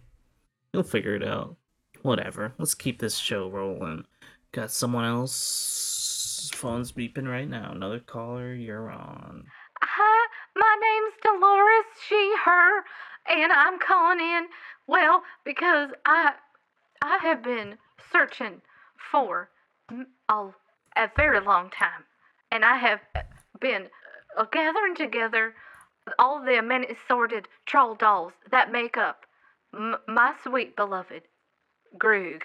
[0.73, 1.55] You'll figure it out.
[2.01, 2.53] Whatever.
[2.57, 4.05] Let's keep this show rolling.
[4.51, 6.51] Got someone else.
[6.53, 7.71] Phone's beeping right now.
[7.71, 8.53] Another caller.
[8.53, 9.45] You're on.
[9.81, 12.83] Hi, my name's Dolores, she, her,
[13.29, 14.45] and I'm calling in,
[14.87, 16.33] well, because I,
[17.01, 17.77] I have been
[18.11, 18.61] searching
[19.11, 19.49] for
[20.29, 22.03] a very long time,
[22.51, 22.99] and I have
[23.59, 23.87] been
[24.37, 25.53] uh, gathering together
[26.19, 29.25] all the many assorted troll dolls that make up
[29.73, 31.23] m- my sweet beloved
[31.97, 32.43] Groog,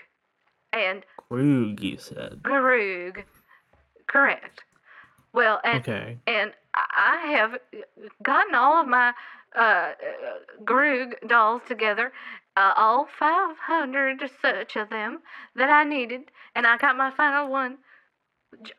[0.72, 2.40] and Krug, you said.
[2.42, 3.24] Groog,
[4.06, 4.62] correct.
[5.32, 6.18] Well, and Okay.
[6.26, 7.58] and I have
[8.22, 9.12] gotten all of my
[9.56, 9.94] uh, uh,
[10.64, 12.12] Groog dolls together,
[12.56, 15.20] uh, all 500 or such of them
[15.54, 17.78] that I needed, and I got my final one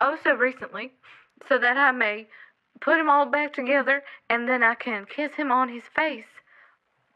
[0.02, 0.94] oh so recently,
[1.48, 2.28] so that I may
[2.82, 6.26] put them all back together, and then I can kiss him on his face.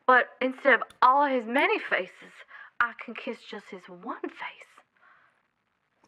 [0.06, 2.34] But instead of all his many faces,
[2.80, 4.74] I can kiss just his one face.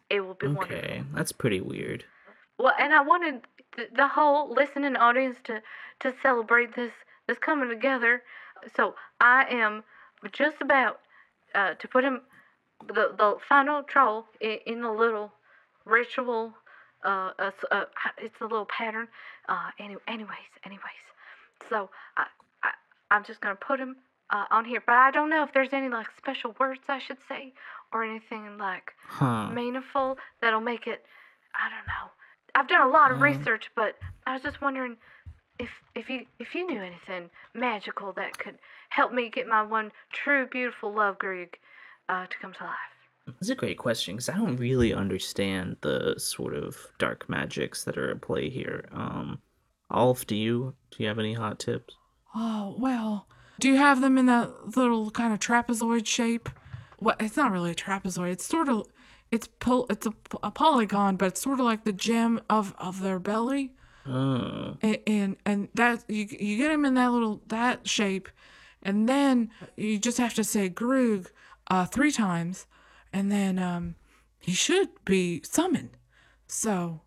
[0.10, 0.78] It will be wonderful.
[0.78, 1.04] Okay.
[1.14, 2.04] That's pretty weird.
[2.58, 3.41] Well, and I wanted
[3.76, 5.62] th- the whole listening audience to
[6.02, 6.91] to celebrate this
[7.28, 8.21] this coming together.
[8.76, 9.84] So I am
[10.32, 10.99] just about
[11.53, 12.21] uh, to put him
[12.88, 15.32] the the final troll in, in the little
[15.86, 16.53] ritual.
[17.03, 17.84] Uh, uh, uh,
[18.17, 19.07] it's a little pattern.
[19.47, 21.03] Uh, any, anyways, anyways.
[21.69, 22.26] So I,
[22.63, 22.69] I
[23.11, 23.95] I'm just gonna put him
[24.32, 27.17] uh, on here, but I don't know if there's any like special words I should
[27.30, 27.53] say
[27.93, 29.49] or anything like Huh.
[29.53, 31.05] meaningful that'll make it
[31.53, 32.11] I don't know.
[32.55, 34.97] I've done a lot of Um, research, but I was just wondering
[35.60, 38.58] if if you if you knew anything magical that could
[38.89, 41.58] help me get my one true beautiful love Greg
[42.10, 42.74] uh, to come to life.
[43.26, 47.97] That's a great question because I don't really understand the sort of dark magics that
[47.97, 48.88] are at play here.
[48.91, 49.39] Um,
[49.91, 51.95] Alf, do you do you have any hot tips?
[52.36, 53.28] Oh, well,
[53.60, 56.49] do you have them in that little kind of trapezoid shape?
[56.99, 58.32] Well, it's not really a trapezoid.
[58.32, 58.88] It's sort of,
[59.32, 63.01] it's pol- it's a, a polygon, but it's sort of like the gem of of
[63.01, 63.74] their belly.
[64.08, 68.30] Oh, and and, and that you you get him in that little that shape,
[68.84, 71.32] and then you just have to say Groog
[71.70, 72.68] uh, three times,
[73.12, 73.95] and then um,
[74.38, 75.97] he should be summoned.
[76.47, 77.01] So,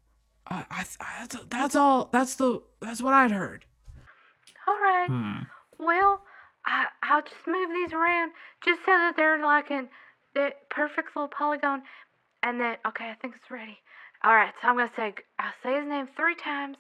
[0.49, 2.09] I, I, I that's, that's all.
[2.13, 3.65] That's the that's what I'd heard.
[4.67, 5.07] All right.
[5.09, 5.45] hmm.
[5.79, 6.23] Well,
[6.67, 8.33] I I'll just move these around
[8.65, 9.89] just so that they're like in
[10.35, 11.83] the perfect little polygon,
[12.43, 13.79] and then okay, I think it's ready.
[14.25, 16.77] All right, so I'm gonna say I'll say his name three times,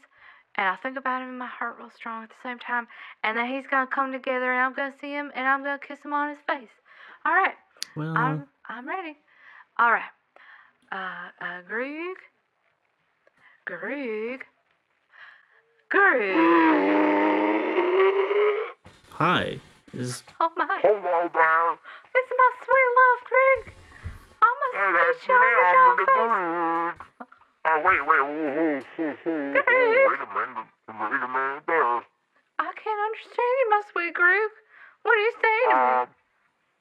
[0.56, 2.88] and I'll think about him in my heart real strong at the same time,
[3.22, 6.00] and then he's gonna come together, and I'm gonna see him, and I'm gonna kiss
[6.04, 6.68] him on his face.
[7.24, 7.54] All right,
[7.94, 9.16] Well, I'm I'm ready.
[9.78, 10.10] All right,
[10.90, 12.16] uh, uh, Groog,
[13.66, 14.40] Groog,
[15.90, 16.36] Groog.
[19.10, 19.60] hi.
[19.94, 20.66] Is Oh my.
[20.82, 21.72] Hello there.
[21.72, 23.74] It's my sweet love, Greg.
[24.72, 25.34] Hey, that's me.
[25.34, 27.08] I'm the the
[27.68, 28.22] Oh, wait, wait.
[28.22, 29.08] Whoa, whoa.
[29.08, 30.68] Wait a minute.
[30.88, 32.00] Wait a minute there.
[32.58, 34.50] I can't understand you, my sweet Greg.
[35.02, 35.92] What are you saying to me?
[35.92, 36.08] Um,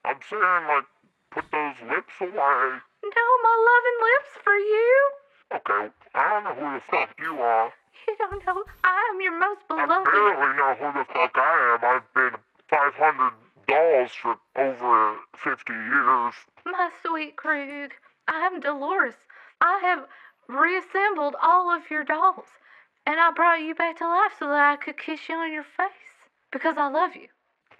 [0.05, 0.87] I'm saying, like,
[1.31, 2.79] put those lips away.
[3.03, 5.11] No, my loving lips for you.
[5.55, 7.71] Okay, I don't know who the fuck you are.
[8.07, 9.91] You don't know I am your most beloved.
[9.91, 11.83] I barely know who the fuck I am.
[11.83, 13.33] I've been 500
[13.67, 16.33] dolls for over 50 years.
[16.69, 17.93] My sweet Greg.
[18.27, 19.13] I am Dolores.
[19.61, 20.05] I have
[20.49, 22.49] reassembled all of your dolls,
[23.05, 25.63] and I brought you back to life so that I could kiss you on your
[25.63, 26.11] face
[26.51, 27.29] because I love you.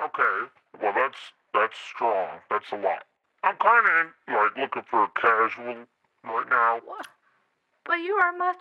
[0.02, 0.48] Okay,
[0.82, 1.18] well that's
[1.54, 2.40] that's strong.
[2.50, 3.04] That's a lot.
[3.44, 5.86] I'm kind of like looking for a casual
[6.24, 6.80] right now.
[6.86, 7.08] What?
[7.86, 8.54] But you are my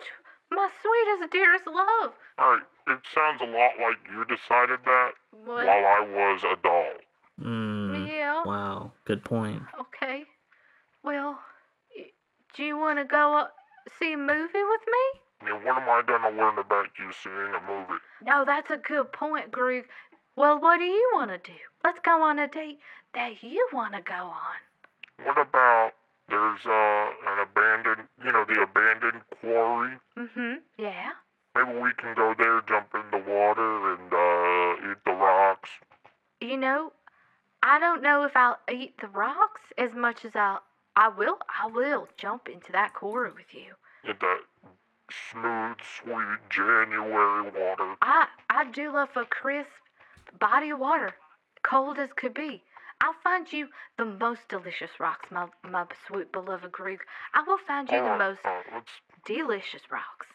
[0.51, 2.11] my sweetest, dearest love.
[2.37, 5.11] Alright, it sounds a lot like you decided that
[5.45, 5.65] What?
[5.65, 6.93] while I was a doll.
[7.41, 8.43] Mm, Yeah.
[8.45, 9.61] wow, good point.
[9.79, 10.25] Okay.
[11.03, 11.39] Well,
[12.55, 13.47] do you want to go uh,
[13.99, 15.21] see a movie with me?
[15.41, 18.01] I mean, what am I gonna learn about you seeing a movie?
[18.23, 19.85] No, that's a good point, Greg.
[20.35, 21.57] Well, what do you want to do?
[21.83, 22.79] Let's go on a date
[23.13, 24.57] that you want to go on.
[25.23, 25.91] What about
[26.29, 29.93] there's uh an abandoned, you know, the abandoned quarry?
[30.17, 30.53] Mm-hmm.
[30.77, 31.11] Yeah.
[31.55, 35.69] Maybe we can go there, jump in the water, and uh, eat the rocks.
[36.39, 36.91] You know,
[37.63, 40.61] I don't know if I'll eat the rocks as much as I'll.
[40.95, 41.37] I will.
[41.61, 43.73] I will jump into that quarry with you.
[44.03, 44.39] In that
[45.11, 47.95] smooth, sweet January water.
[48.01, 49.69] I I do love a crisp
[50.39, 51.15] body of water,
[51.63, 52.63] cold as could be.
[52.99, 57.01] I'll find you the most delicious rocks, my my sweet beloved Greek.
[57.33, 58.39] I will find you the most
[59.25, 60.27] delicious rocks.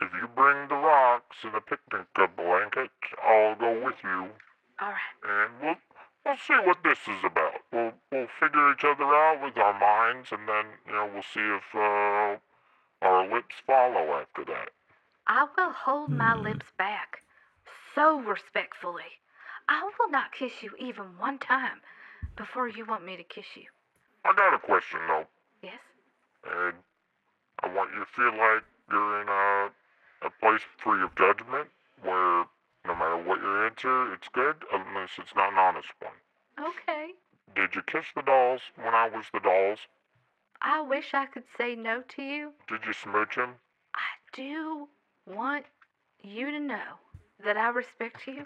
[0.00, 2.06] If you bring the rocks and a picnic
[2.36, 2.90] blanket,
[3.22, 4.28] I'll go with you,
[4.80, 5.16] All right.
[5.22, 5.76] and we'll
[6.24, 7.54] we'll see what this is about.
[7.72, 11.40] We'll we'll figure each other out with our minds, and then you know we'll see
[11.40, 12.36] if uh,
[13.06, 14.70] our lips follow after that.
[15.26, 17.22] I will hold my lips back
[17.94, 19.20] so respectfully.
[19.68, 21.80] I will not kiss you even one time
[22.36, 23.64] before you want me to kiss you.
[24.24, 25.26] I got a question though,
[25.62, 25.78] Yes?
[26.44, 26.74] and
[27.62, 29.70] I want you to feel like you're in a
[30.24, 31.68] a place free of judgment,
[32.02, 32.44] where
[32.86, 36.68] no matter what your answer, it's good unless it's not an honest one.
[36.68, 37.10] Okay.
[37.54, 39.78] Did you kiss the dolls when I was the dolls?
[40.60, 42.52] I wish I could say no to you.
[42.68, 43.54] Did you smooch them?
[43.94, 44.88] I do
[45.26, 45.66] want
[46.22, 46.98] you to know
[47.44, 48.44] that I respect you.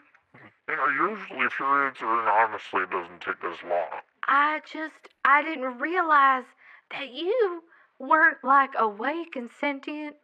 [0.68, 4.00] You know, usually if you're answering honestly, it doesn't take this long.
[4.26, 6.44] I just, I didn't realize
[6.90, 7.62] that you
[7.98, 10.16] weren't like awake and sentient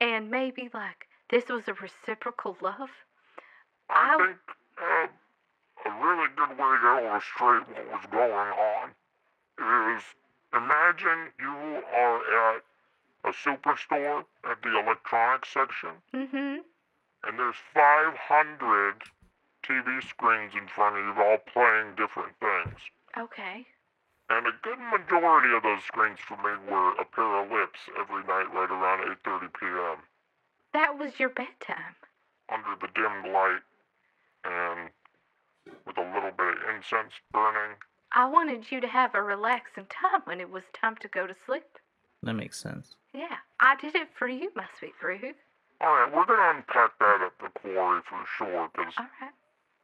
[0.00, 2.90] and maybe like this was a reciprocal love.
[3.90, 4.38] I I- think
[4.78, 5.06] uh,
[5.88, 8.90] a really good way to illustrate what was going on
[9.96, 10.02] is
[10.54, 12.62] imagine you are at
[13.24, 16.56] a superstore at the electronics section, Mm hmm.
[17.24, 19.02] and there's 500
[19.64, 22.78] TV screens in front of you all playing different things.
[23.18, 23.66] Okay.
[24.30, 28.22] And a good majority of those screens for me were a pair of lips every
[28.24, 29.96] night right around 8.30 p.m.
[30.74, 31.96] That was your bedtime.
[32.50, 33.60] under the dimmed light
[34.44, 34.90] and
[35.86, 37.76] with a little bit of incense burning.
[38.12, 41.34] I wanted you to have a relaxing time when it was time to go to
[41.46, 41.78] sleep.
[42.22, 42.96] That makes sense.
[43.14, 45.34] Yeah, I did it for you, my sweet Groog.
[45.82, 49.30] Alright, we're gonna unpack that at the quarry for sure, because All right.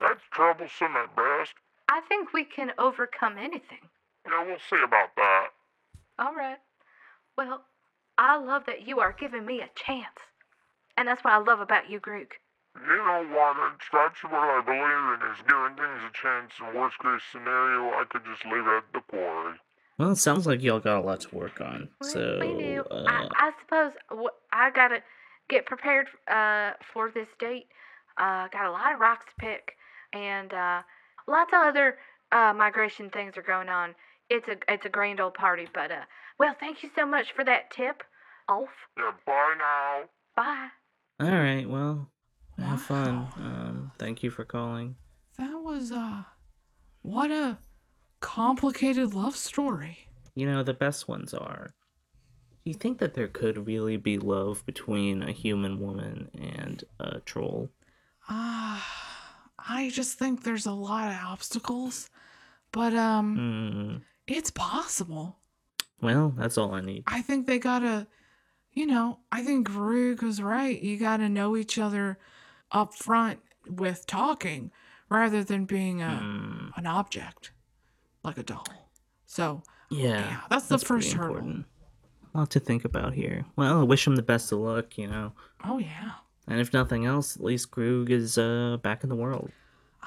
[0.01, 1.55] that's troublesome at best.
[1.89, 3.89] I think we can overcome anything.
[4.27, 5.49] Yeah, we'll see about that.
[6.19, 6.59] All right.
[7.37, 7.65] Well,
[8.17, 10.19] I love that you are giving me a chance.
[10.97, 12.33] And that's what I love about you, Groog.
[12.77, 13.57] You know what?
[13.75, 16.53] It's, that's what I believe in is giving things a chance.
[16.61, 19.55] In worst case scenario, I could just leave it at the quarry.
[19.99, 21.89] Well, it sounds like y'all got a lot to work on.
[22.01, 22.85] We- So, we do.
[22.91, 23.93] uh, I, I suppose
[24.53, 25.03] I gotta
[25.49, 27.67] get prepared uh, for this date.
[28.19, 29.73] Uh, got a lot of rocks to pick,
[30.13, 30.83] and uh,
[31.29, 31.99] lots of other
[32.33, 33.95] uh, migration things are going on.
[34.31, 36.05] It's a it's a grand old party, but uh,
[36.39, 38.03] well, thank you so much for that tip,
[38.49, 38.69] Ulf.
[38.99, 40.03] Yeah, bye now.
[40.35, 40.69] Bye.
[41.21, 41.69] all right.
[41.69, 42.11] Well,
[42.59, 43.27] have fun.
[43.37, 44.97] Um, thank you for calling.
[45.39, 46.23] That was uh
[47.03, 47.59] what a
[48.21, 50.09] complicated love story.
[50.35, 51.75] You know, the best ones are.
[52.65, 57.21] Do you think that there could really be love between a human woman and a
[57.21, 57.71] troll?
[58.29, 62.09] Ah, I just think there's a lot of obstacles,
[62.73, 63.97] but um Hmm.
[64.33, 65.37] it's possible.
[66.01, 67.05] Well, that's all I need.
[67.07, 68.07] I think they gotta,
[68.73, 70.81] you know, I think Rug was right.
[70.81, 72.19] You gotta know each other
[72.73, 74.71] up front with talking
[75.09, 76.69] rather than being a Hmm.
[76.77, 77.53] an object
[78.23, 78.65] like a doll.
[79.27, 81.37] So Yeah, Yeah, that's the pretty first hurdle.
[81.37, 81.67] important.
[82.35, 83.45] A lot to think about here.
[83.55, 85.33] Well, I wish him the best of luck, you know.
[85.65, 86.13] oh yeah,
[86.49, 89.51] And if nothing else, at least Groog is uh, back in the world.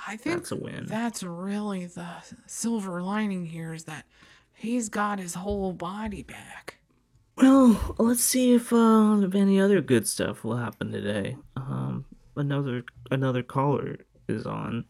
[0.07, 0.85] I think That's a win.
[0.87, 2.07] That's really the
[2.45, 4.05] silver lining here is that
[4.53, 6.77] he's got his whole body back.
[7.37, 11.37] Well, let's see if uh, if any other good stuff will happen today.
[11.55, 12.05] Um,
[12.37, 14.85] another another caller is on.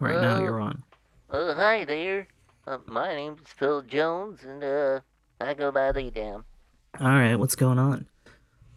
[0.00, 0.82] Right now, Uh, you're on.
[1.30, 2.28] Uh, hi there.
[2.66, 5.00] Uh, my name's Phil Jones, and uh,
[5.40, 6.44] I go by the Dam.
[7.00, 8.06] All right, what's going on?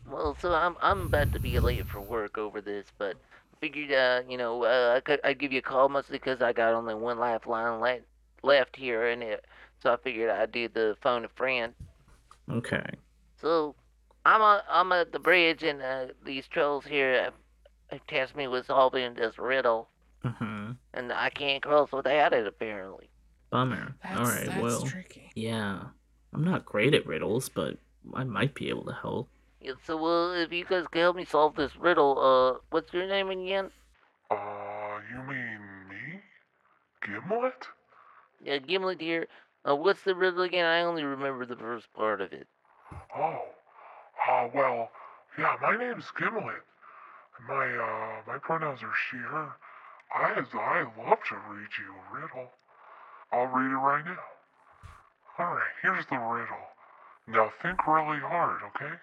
[0.09, 3.15] Well, so I'm I'm about to be late for work over this, but
[3.59, 6.53] figured uh, you know, uh, I could I'd give you a call mostly because I
[6.53, 9.45] got only one lifeline le- left here, and it,
[9.81, 11.73] so I figured I'd do the phone a friend.
[12.49, 12.85] Okay.
[13.41, 13.75] So
[14.25, 17.31] I'm a, I'm at the bridge, and uh, these trolls here
[17.89, 19.89] have, have tasked me with solving this riddle,
[20.23, 20.73] Uh-huh.
[20.93, 23.09] and I can't cross without it apparently.
[23.49, 23.95] Bummer.
[24.03, 25.31] That's All right, that's well, tricky.
[25.35, 25.81] yeah.
[26.33, 27.77] I'm not great at riddles, but
[28.13, 29.29] I might be able to help.
[29.61, 33.07] Yeah, so well, if you guys can help me solve this riddle, uh, what's your
[33.07, 33.71] name again?
[34.29, 35.59] Uh, you mean
[35.89, 36.19] me?
[37.03, 37.67] Gimlet?
[38.43, 39.27] Yeah, Gimlet here.
[39.67, 40.65] Uh, what's the riddle again?
[40.65, 42.47] I only remember the first part of it.
[43.17, 43.39] Oh,
[44.31, 44.91] uh, well,
[45.37, 46.61] yeah, my name's Gimlet.
[47.47, 49.49] My, uh, my pronouns are she, her.
[50.13, 52.51] I, I love to read you a riddle.
[53.31, 54.17] I'll read it right now.
[55.39, 56.57] Alright, here's the riddle.
[57.27, 58.95] Now think really hard, okay?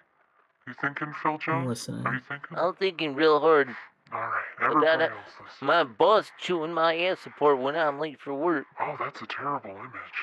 [0.67, 1.47] You thinking, Phil Jones?
[1.47, 2.05] I'm listening.
[2.05, 2.57] Are you thinking?
[2.57, 3.69] I'm thinking real hard.
[4.13, 5.67] Alright, everybody else listen.
[5.67, 8.65] My boss chewing my ass support when I'm late for work.
[8.79, 10.17] Oh, that's a terrible image.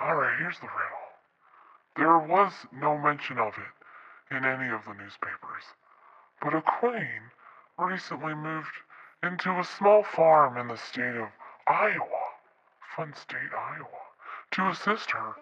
[0.00, 1.08] Alright, here's the riddle.
[1.96, 5.64] There was no mention of it in any of the newspapers,
[6.40, 7.30] but a queen
[7.78, 8.74] recently moved
[9.22, 11.28] into a small farm in the state of
[11.66, 12.32] Iowa,
[12.96, 13.86] fun state, Iowa,
[14.52, 15.34] to assist her.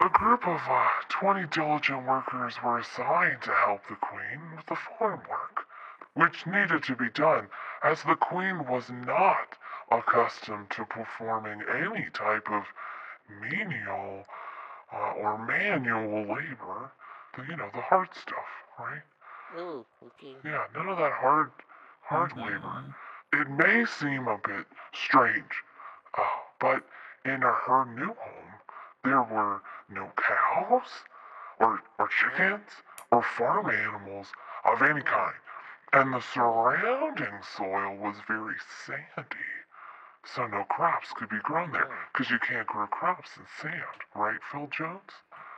[0.00, 4.76] A group of uh, 20 diligent workers were assigned to help the queen with the
[4.76, 5.66] farm work,
[6.14, 7.48] which needed to be done
[7.82, 9.56] as the queen was not
[9.90, 12.64] accustomed to performing any type of
[13.40, 14.24] menial
[14.92, 16.92] uh, or manual labor,
[17.36, 18.48] the, you know, the hard stuff,
[18.78, 19.02] right?
[19.56, 20.36] Oh, okay.
[20.44, 21.50] Yeah, none of that hard,
[22.08, 22.84] hard labor.
[23.32, 25.62] It may seem a bit strange,
[26.16, 26.22] uh,
[26.58, 26.82] but
[27.24, 28.54] in her new home,
[29.04, 30.88] there were no cows,
[31.60, 32.70] or, or chickens,
[33.10, 34.28] or farm animals
[34.64, 35.34] of any kind,
[35.92, 38.56] and the surrounding soil was very
[38.86, 39.36] sandy,
[40.24, 43.82] so no crops could be grown there, because you can't grow crops in sand,
[44.14, 45.12] right, Phil Jones?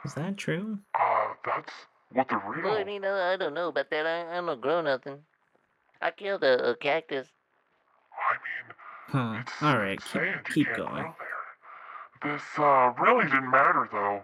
[0.05, 0.79] Is that true?
[0.99, 1.73] Uh, that's
[2.13, 2.71] what the riddle.
[2.71, 4.07] Well, I mean, I don't know about that.
[4.07, 5.19] I, I don't grow nothing.
[6.01, 7.29] I killed a, a cactus.
[8.13, 8.75] I mean,
[9.11, 9.43] Huh.
[9.63, 11.03] All right, keep, keep going.
[11.03, 11.15] grow.
[12.23, 14.23] This uh, really didn't matter though,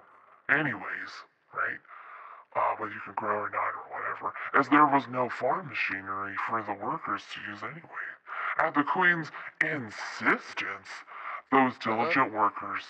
[0.49, 1.11] anyways,
[1.53, 1.81] right?
[2.55, 6.37] Uh, whether you can grow or not or whatever, as there was no farm machinery
[6.49, 8.07] for the workers to use anyway.
[8.59, 10.89] At the queen's insistence,
[11.51, 12.85] those diligent workers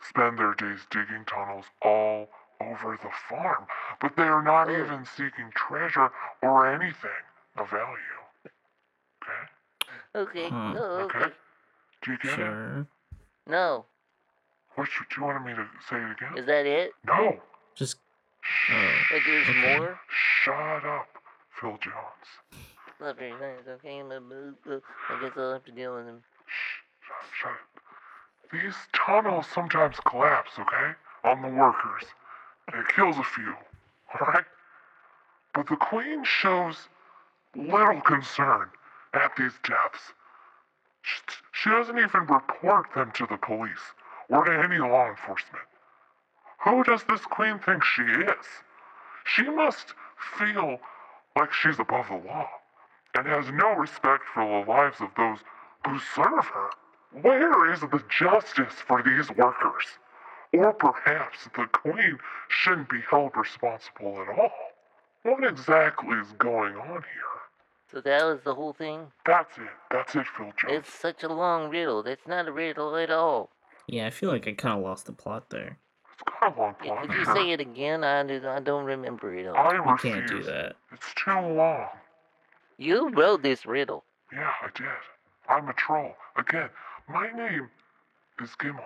[0.00, 2.30] spend their days digging tunnels all
[2.62, 3.66] over the farm,
[4.00, 6.10] but they are not even seeking treasure
[6.42, 7.10] or anything
[7.60, 8.18] of value.
[9.22, 10.20] Okay?
[10.46, 10.48] Okay.
[10.50, 10.74] Huh.
[10.76, 11.18] Oh, okay.
[11.18, 11.32] Okay.
[12.02, 12.36] Do you get it?
[12.36, 12.86] Sure.
[13.46, 13.84] No.
[14.76, 16.38] What should you want me to say it again?
[16.38, 16.92] Is that it?
[17.06, 17.40] no.
[17.74, 17.96] Just.
[18.40, 18.70] Shh.
[18.72, 18.92] Oh.
[19.12, 19.78] Wait, there's Okay.
[19.78, 20.00] more?
[20.42, 21.08] Shut up,
[21.60, 22.64] Phil Jones.
[23.00, 23.66] Not very nice.
[23.68, 24.80] Okay, I'm a- uh,
[25.10, 26.22] I guess I'll have to deal with him.
[26.46, 27.06] Shh.
[27.06, 27.16] Shut.
[27.40, 27.58] Shut up.
[28.52, 30.92] These tunnels sometimes collapse, okay?
[31.24, 32.04] On the workers.
[32.72, 33.54] and it kills a few,
[34.20, 34.44] alright?
[35.54, 36.88] But the Queen shows
[37.56, 38.70] little concern
[39.14, 40.12] at these deaths.
[41.52, 43.94] She, doesn't even report them to the police
[44.28, 45.64] or to any law enforcement.
[46.64, 48.46] Who does this Queen think she is?
[49.24, 49.94] She must
[50.38, 50.80] feel
[51.36, 52.48] like she's above the law
[53.14, 55.38] and has no respect for the lives of those
[55.86, 56.70] who serve her.
[57.22, 59.84] Where is the justice for these workers?
[60.52, 62.18] Or perhaps the Queen
[62.48, 64.52] shouldn't be held responsible at all.
[65.22, 67.37] What exactly is going on here?
[67.90, 69.06] So that was the whole thing?
[69.24, 69.64] That's it.
[69.90, 70.78] That's it, Phil Jones.
[70.80, 72.02] It's such a long riddle.
[72.02, 73.50] That's not a riddle at all.
[73.86, 75.78] Yeah, I feel like I kind of lost the plot there.
[76.12, 77.08] It's kind of long Yeah, plot.
[77.08, 78.04] Could you say it again?
[78.04, 79.56] I, do- I don't remember it all.
[79.56, 80.14] I You refuse.
[80.14, 80.76] can't do that.
[80.92, 81.86] It's too long.
[82.76, 84.04] You wrote this riddle.
[84.32, 84.86] Yeah, I did.
[85.48, 86.12] I'm a troll.
[86.36, 86.68] Again,
[87.08, 87.68] my name
[88.42, 88.82] is Gimlet.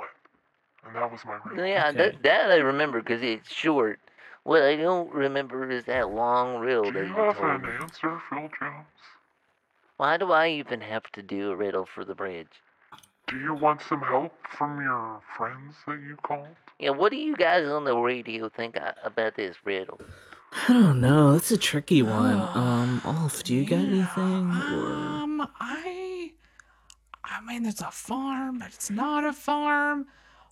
[0.86, 1.66] And that was my riddle.
[1.66, 1.98] Yeah, Okay.
[1.98, 3.98] that, that I remember because it's short.
[4.44, 7.68] What I don't remember is that long riddle Do that you you have an me.
[7.80, 8.86] answer, Phil Jones?
[9.98, 12.48] Why do I even have to do a riddle for the bridge?
[13.28, 16.48] Do you want some help from your friends that you called?
[16.80, 20.00] Yeah, what do you guys on the radio think about this riddle?
[20.68, 21.32] I don't know.
[21.34, 22.40] That's a tricky one.
[22.40, 24.50] Oh, Um, Olf, do you got anything?
[24.50, 26.32] Or Um, I,
[27.24, 30.06] I mean, it's a farm, but it's not a farm.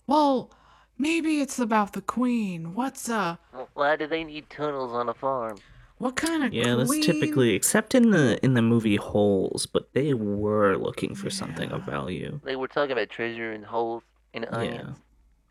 [0.07, 0.49] Well,
[0.97, 2.73] maybe it's about the queen.
[2.73, 3.37] What's uh,
[3.73, 5.57] Why do they need tunnels on a farm?
[5.97, 6.77] what kind of yeah, queen?
[6.79, 11.71] that's typically except in the in the movie Holes, but they were looking for something
[11.71, 12.39] of value.
[12.43, 14.97] They were talking about treasure and holes and onions.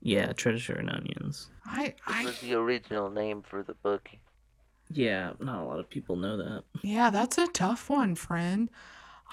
[0.03, 1.51] yeah, yeah treasure and onions.
[1.65, 4.09] I, This was the original name for the book.
[4.93, 6.65] Yeah, not a lot of people know that.
[6.83, 8.71] yeah, that's a tough one, friend.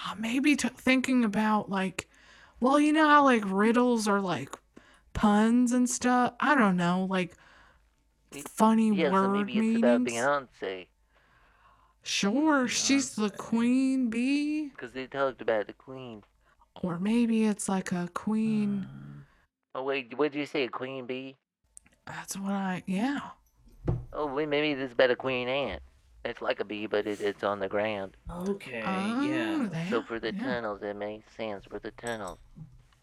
[0.05, 2.07] Uh, maybe t- thinking about like,
[2.59, 4.55] well, you know how like riddles are like
[5.17, 6.33] puns and stuff.
[6.39, 7.35] I don't know, like
[8.45, 10.25] funny Yeah, so word maybe it's about meanings.
[10.25, 10.87] Beyonce.
[12.03, 14.69] Sure, she's the queen bee.
[14.69, 16.23] Because they talked about the queen.
[16.83, 18.87] Or maybe it's like a queen.
[18.87, 19.23] Mm.
[19.75, 20.63] Oh, wait, what did you say?
[20.63, 21.35] A queen bee?
[22.05, 23.19] That's what I, yeah.
[24.13, 25.81] Oh, wait, maybe this is about a queen ant.
[26.23, 28.15] It's like a bee, but it, it's on the ground.
[28.29, 30.43] Okay, Oh, yeah, there, So for the yeah.
[30.43, 32.39] tunnels, it makes sense for the tunnels.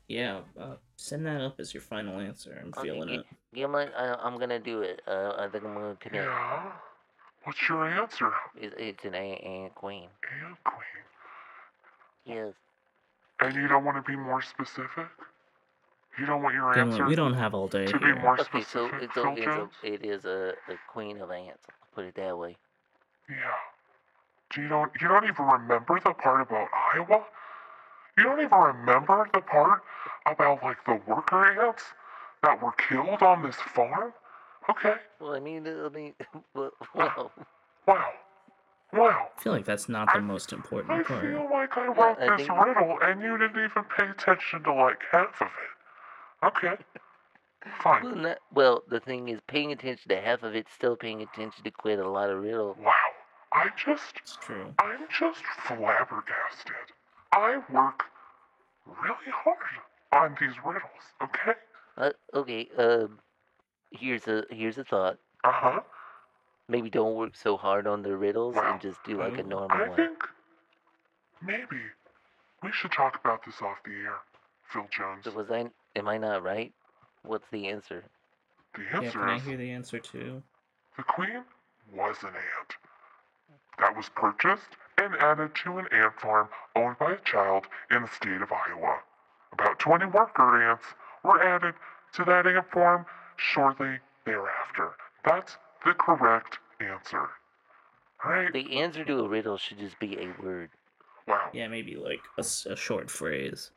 [0.08, 0.40] Yeah.
[0.58, 2.58] Uh, send that up as your final answer.
[2.60, 3.24] I'm Okay, feeling gi- it.
[3.54, 5.00] Gimlet, I, I'm gonna do it.
[5.06, 6.22] Uh, I think I'm gonna commit.
[6.22, 6.72] Yeah?
[7.44, 8.32] What's your answer?
[8.56, 10.08] It's, it's an ant, ant queen.
[10.46, 12.36] And Queen.
[12.36, 12.54] Yes.
[13.40, 15.06] And you don't want to be more specific?
[16.18, 18.16] You don't want your Gimlet, answer we don't have all day to be here.
[18.20, 19.72] more Okay, so specific, it's Phil a, it's a, Jones?
[19.82, 21.64] it is a, a queen of ants.
[21.68, 22.56] I'll put it that way.
[23.28, 23.36] Yeah.
[24.54, 27.24] Do you don't you don't even remember the part about Iowa?
[28.16, 29.82] You don't even remember the part
[30.26, 31.82] about like the worker ants
[32.42, 34.12] that were killed on this farm?
[34.70, 34.94] Okay.
[35.20, 36.14] Well, I mean, I mean,
[36.54, 37.32] well, well,
[37.86, 38.10] Wow.
[38.92, 39.28] Wow.
[39.36, 41.20] I feel like that's not the most I important part.
[41.22, 44.72] feel like I wrote I this think- riddle and you didn't even pay attention to
[44.72, 46.46] like half of it.
[46.46, 46.76] Okay.
[47.64, 48.22] well, Fine.
[48.22, 51.70] not, well, the thing is, paying attention to half of it, still paying attention to
[51.72, 52.76] quite a lot of riddle.
[52.80, 52.92] Wow.
[53.52, 54.72] I just It's true.
[54.78, 56.74] I'm just flabbergasted.
[57.34, 58.04] I work
[58.86, 59.58] really hard
[60.12, 61.58] on these riddles, okay?
[61.96, 63.18] Uh, okay, um,
[63.90, 65.18] here's a here's a thought.
[65.42, 65.80] Uh-huh.
[66.68, 68.72] Maybe don't work so hard on the riddles Wow.
[68.72, 69.96] and just do like a normal I one.
[69.96, 70.18] think
[71.42, 71.80] maybe
[72.62, 74.18] we should talk about this off the air,
[74.72, 75.24] Phil Jones.
[75.24, 75.66] So was I?
[75.96, 76.72] Am I not right?
[77.22, 78.04] What's the answer?
[78.74, 80.42] The answer Yeah, answer can I hear the answer too?
[80.96, 81.42] the queen
[81.92, 82.74] was an ant
[83.80, 88.08] that was purchased and added to an ant farm owned by a child in the
[88.08, 88.98] state of Iowa.
[89.52, 90.84] About 20 worker ants
[91.22, 91.74] were added
[92.14, 94.92] to that ant farm shortly thereafter.
[95.24, 97.28] That's the correct answer.
[98.24, 98.52] Right?
[98.52, 100.70] The answer to a riddle should just be a word.
[101.26, 101.48] Wow.
[101.52, 103.70] Yeah, maybe like a short phrase.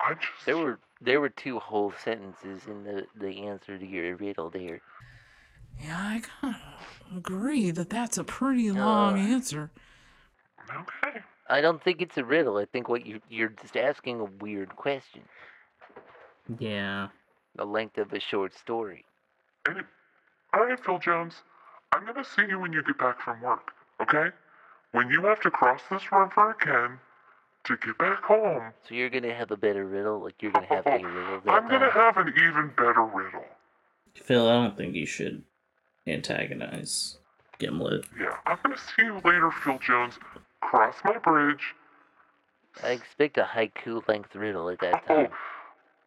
[0.00, 4.16] I just There were there were two whole sentences in the the answer to your
[4.16, 4.80] riddle there.
[5.82, 9.22] Yeah, I kind of agree that that's a pretty long Uh.
[9.22, 9.70] answer.
[10.76, 11.20] Okay.
[11.48, 12.56] I don't think it's a riddle.
[12.58, 15.22] I think what you you're just asking a weird question.
[16.58, 17.08] Yeah.
[17.56, 19.04] The length of a short story.
[19.68, 19.80] Any-
[20.54, 21.42] All right, Phil Jones.
[21.92, 23.72] I'm gonna see you when you get back from work.
[24.00, 24.28] Okay?
[24.92, 26.98] When you have to cross this river again
[27.64, 30.86] to get back home, So you're gonna have a better riddle, like you're gonna have
[30.86, 32.14] a riddle that I'm gonna time.
[32.14, 33.44] have an even better riddle.
[34.14, 35.42] Phil, I don't think you should
[36.06, 37.18] antagonize
[37.58, 38.04] Gimlet.
[38.18, 40.18] Yeah, I'm gonna see you later, Phil Jones.
[40.60, 41.74] Cross my bridge.
[42.84, 45.28] I expect a haiku length riddle at that oh, time.
[45.30, 45.36] Oh,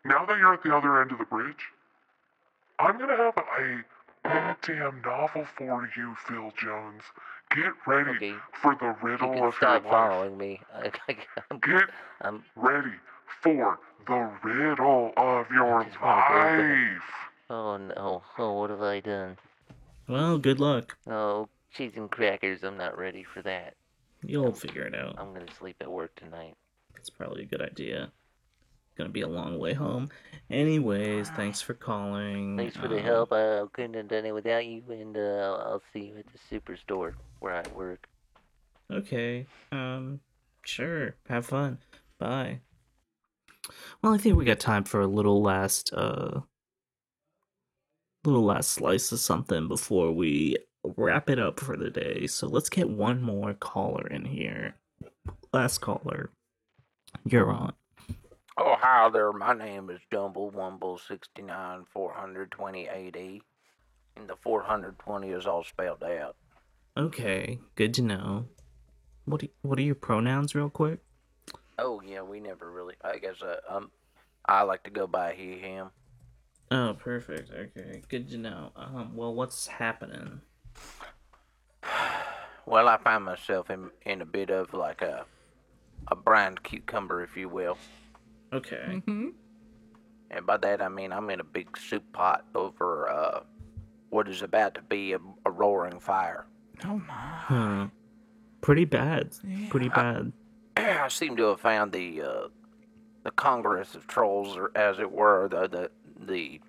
[0.09, 1.69] now that you're at the other end of the bridge,
[2.79, 3.83] I'm gonna have a
[4.23, 7.03] goddamn novel for you, Phil Jones.
[7.55, 8.35] Get ready Okay.
[8.61, 9.83] for the You riddle can of your life.
[9.83, 10.61] following me.
[10.73, 10.91] I,
[11.51, 11.89] I'm, Get
[12.21, 12.93] I'm, ready
[13.41, 16.59] for the riddle of your just wanna go back.
[16.59, 17.03] life.
[17.49, 18.23] oh no.
[18.37, 19.37] Oh, what have I done?
[20.07, 20.97] Well, good luck.
[21.07, 22.63] Oh, cheese and crackers.
[22.63, 23.75] I'm not ready for that.
[24.26, 25.15] You'll figure it out.
[25.17, 26.55] I'm gonna sleep at work tonight.
[26.93, 28.11] That's probably a good idea.
[28.97, 30.09] Gonna be a long way home.
[30.49, 32.57] Anyways, thanks for calling.
[32.57, 33.34] Thanks for the Um, help.
[33.34, 37.13] I couldn't have done it without you, and uh, I'll see you at the superstore
[37.39, 38.07] where I work.
[38.91, 39.47] Okay.
[39.71, 40.19] Um,
[40.63, 41.15] sure.
[41.30, 41.80] Have fun.
[42.19, 42.59] Bye.
[44.01, 46.41] Well, I think we got time for a little last, uh,
[48.26, 52.27] little last slice of something before we wrap it up for the day.
[52.27, 54.75] So let's get one more caller in here.
[55.51, 56.29] Last caller.
[57.25, 57.73] You're on.
[58.57, 59.31] Oh, hi there.
[59.34, 63.41] My name is Jumble Wumble 69 420 AD.
[64.15, 66.36] And the 420 is all spelled out.
[66.95, 67.59] Okay.
[67.75, 68.45] Good to know.
[69.25, 70.99] What do, what are your pronouns, real quick?
[71.79, 72.95] Oh, yeah, we never really.
[73.03, 73.89] I guess uh, um,
[74.45, 75.89] I like to go by he, him.
[76.69, 77.51] Oh, perfect.
[77.51, 78.03] Okay.
[78.09, 78.71] Good to know.
[78.75, 80.41] Um, well, what's happening?
[82.65, 85.25] Well, I find myself in, in a bit of like a,
[86.07, 87.77] a brined cucumber, if you will.
[88.53, 88.86] Okay.
[88.88, 89.29] Mm-hmm.
[90.31, 93.41] And by that I mean I'm in a big soup pot over uh,
[94.09, 96.45] what is about to be a, a roaring fire.
[96.86, 97.13] Oh my.
[97.13, 97.88] Huh.
[98.61, 99.36] Pretty bad.
[99.69, 100.31] Pretty bad.
[100.77, 102.47] I seem to have found the uh,
[103.23, 105.91] the Congress of Trolls, or as it were, the the
[106.25, 106.61] the,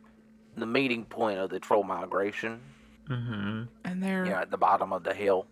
[0.57, 2.61] the meeting point of the troll migration.
[3.09, 3.63] Mm-hmm.
[3.85, 5.47] And they're You know, at the bottom of the hill,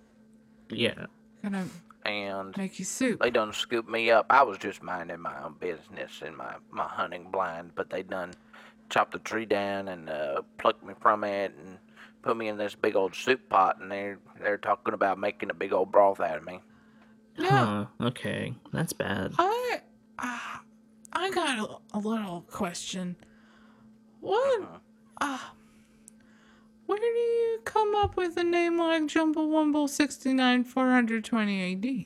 [0.71, 1.07] Yeah.
[1.43, 1.67] gonna
[2.05, 3.21] and make you soup.
[3.21, 4.27] they done scooped me up.
[4.31, 8.33] I was just minding my own business in my my hunting blind, but they done
[8.91, 11.79] chopped the tree down and uh, plucked me from it and
[12.23, 15.55] put me in this big old soup pot, and they're they're talking about making a
[15.55, 16.61] big old broth out of me.
[17.37, 17.49] Yeah.
[17.49, 17.87] Huh.
[18.09, 18.55] Okay.
[18.73, 19.35] That's bad.
[19.39, 19.81] I,
[20.19, 20.59] uh,
[21.13, 23.17] I got a, a little question.
[24.21, 24.81] What, Mhm.
[25.21, 25.39] uh,
[26.93, 32.05] where do you come up with a name like Jumble Wumble 69 420 AD?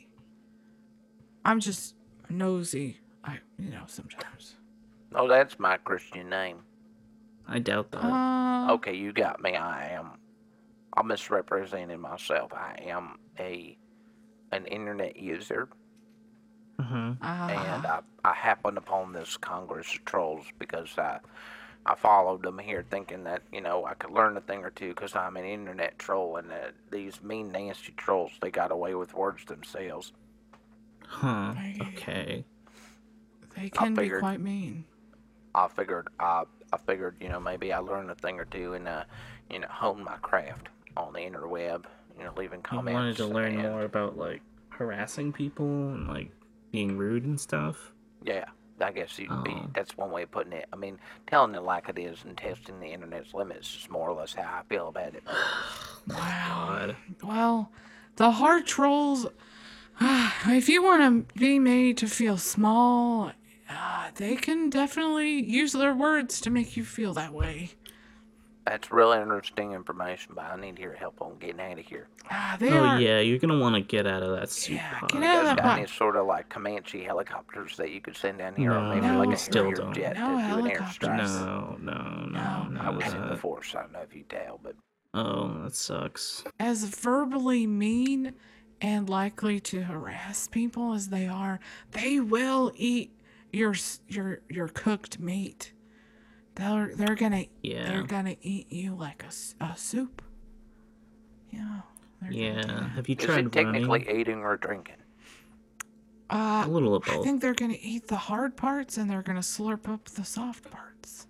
[1.45, 1.95] I'm just
[2.29, 3.01] nosy.
[3.25, 4.55] I, you know, sometimes.
[5.15, 6.59] Oh, that's my Christian name.
[7.49, 8.05] I doubt that.
[8.05, 9.55] Uh, Okay, you got me.
[9.55, 10.11] I am.
[10.97, 12.53] I'm misrepresenting myself.
[12.53, 13.77] I am a
[14.53, 15.69] an internet user,
[16.81, 17.25] Mm-hmm.
[17.25, 21.19] and uh, I, I happened upon this Congress of Trolls because I
[21.89, 24.89] I followed them here, thinking that you know I could learn a thing or two
[24.89, 29.15] because I'm an internet troll, and uh, these mean, nasty trolls they got away with
[29.15, 30.13] words themselves.
[31.07, 31.27] Huh.
[31.57, 32.45] I- Okay.
[33.57, 34.85] they can be figured- quite mean.
[35.55, 38.87] I figured I I figured you know maybe I learned a thing or two and
[38.89, 39.05] uh
[39.49, 41.85] you know hone my craft on the interweb.
[42.19, 42.95] You know, leaving You comments.
[42.95, 46.31] wanted to learn and- more about like harassing people and like
[46.73, 47.93] being rude and stuff.
[48.25, 48.47] Yeah,
[48.81, 49.53] I guess you'd be.
[49.55, 49.71] Oh.
[49.75, 50.67] That's one way of putting it.
[50.73, 54.15] I mean, telling it like it is and testing the internet's limits is more or
[54.15, 55.23] less how I feel about it.
[56.09, 56.87] Wow.
[56.87, 56.97] God.
[57.23, 57.71] Well,
[58.17, 59.27] the hard trolls,
[60.01, 63.33] if you want to be made to feel small,
[63.69, 67.71] uh, they can definitely use their words to make you feel that way.
[68.67, 72.09] That's really interesting information, but I need your help on getting out of here.
[72.31, 73.01] Ah, they Oh are.
[73.01, 75.13] yeah, you're gonna want to get out of that soup Yeah, pot.
[75.13, 78.01] get You out of guys that got any sort of like Comanche helicopters that you
[78.01, 79.95] could send down here, or No, maybe No, like we a still don't.
[79.95, 81.09] jet No to do an helicopters.
[81.09, 81.47] airstrike?
[81.47, 82.81] No, no, no, No.
[82.81, 83.73] I was in the force.
[83.77, 84.75] I don't know if you tell, but
[85.15, 86.43] Oh, that sucks.
[86.59, 88.35] As verbally mean
[88.81, 91.61] and likely to harass people as they are,
[91.93, 93.13] they will eat
[93.53, 93.75] your
[94.09, 95.73] your your cooked meat.
[96.57, 97.89] They're they're gonna Yeah.
[97.89, 100.23] they're gonna eat you like a, a soup.
[101.51, 101.81] Yeah.
[102.21, 102.89] they're gonna do Yeah.
[102.91, 104.17] Have you is tried it technically running?
[104.21, 104.97] eating or drinking?
[106.29, 109.41] Uh, A little of I think they're gonna eat the hard parts and they're gonna
[109.41, 111.27] slurp up the soft parts.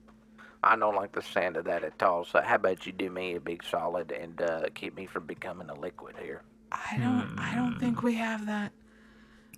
[0.62, 2.24] I don't like the sound of that at all.
[2.24, 5.68] So how about you do me a big solid and uh, keep me from becoming
[5.70, 6.42] a liquid here?
[6.72, 8.72] I don't I don't think we have that.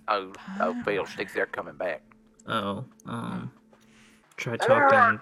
[0.07, 2.01] Oh, oh, Phil, sticks they're coming back.
[2.47, 3.51] Oh, um,
[4.37, 5.19] try talking.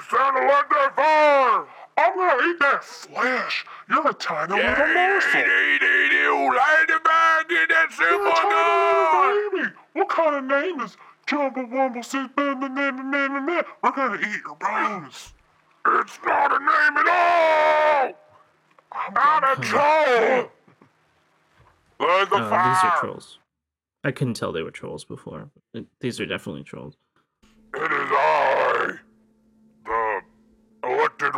[0.00, 1.66] Gang, it's time to light that fire.
[1.96, 3.66] I'm gonna eat that flesh.
[3.88, 5.40] You're a tiny little morsel.
[5.40, 9.74] Eat, eat, eat you light the fire, get that You're a tiny little baby.
[9.92, 10.96] What kind of name is
[11.26, 12.04] Jumble Wumble?
[12.04, 13.62] Says, nah, nah, nah, nah, nah, nah, nah.
[13.82, 15.32] We're gonna eat your bones.
[15.86, 18.12] It's not a name at all!
[18.92, 20.50] I'm Not gonna a troll!
[22.00, 23.38] Light the Oh, these are trolls.
[24.04, 25.50] I couldn't tell they were trolls before.
[25.72, 26.96] but These are definitely trolls.
[27.74, 28.98] It is I,
[29.84, 30.22] the
[30.84, 31.34] elected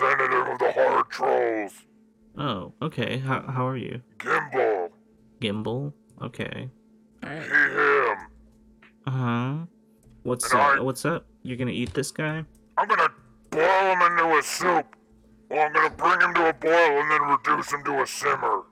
[0.00, 1.72] representative of the hard trolls.
[2.38, 3.18] Oh, okay.
[3.18, 4.00] How how are you?
[4.18, 4.90] Gimbal.
[5.40, 5.92] Gimbal?
[6.22, 6.68] Okay.
[7.24, 7.42] Alright.
[7.42, 8.16] He, him.
[9.06, 9.54] Uh huh.
[10.22, 10.78] What's And up?
[10.78, 11.26] I- What's up?
[11.42, 12.44] You're gonna eat this guy?
[12.76, 13.08] I'm gonna
[13.50, 14.86] boil him into a soup.
[15.48, 18.62] Or I'm gonna bring him to a boil and then reduce him to a simmer.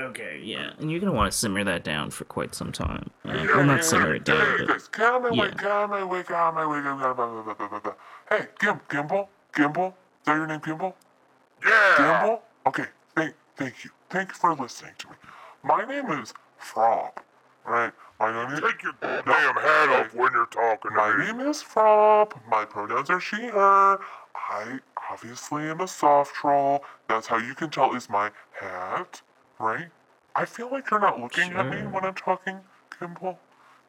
[0.00, 0.72] Okay, yeah.
[0.78, 3.10] And you're gonna want to simmer that down for quite some time.
[3.24, 4.90] Uh, Yeah, well, not simmer it down, yeah, but.
[8.28, 9.28] Hey, Gim, Gimbal?
[9.54, 9.94] Gimbal?
[10.22, 10.94] Is that your name, Gimbal?
[11.66, 11.94] Yeah.
[11.96, 12.40] Gimbal?
[12.68, 12.84] Okay,
[13.16, 13.90] thank, thank you.
[14.08, 15.14] Thank you for listening to me.
[15.64, 17.20] My name is Frog,
[17.66, 17.90] right?
[18.20, 18.60] My name is...
[18.60, 22.38] Take your damn hat off when you're talking to My name is Frog.
[22.48, 23.98] My pronouns are she, her.
[24.36, 24.78] I
[25.10, 26.84] obviously am a soft troll.
[27.08, 29.22] That's how you can tell is my hat,
[29.58, 29.88] right?
[30.36, 32.60] I feel like you're not looking at me when I'm talking,
[32.90, 33.38] Gimbal.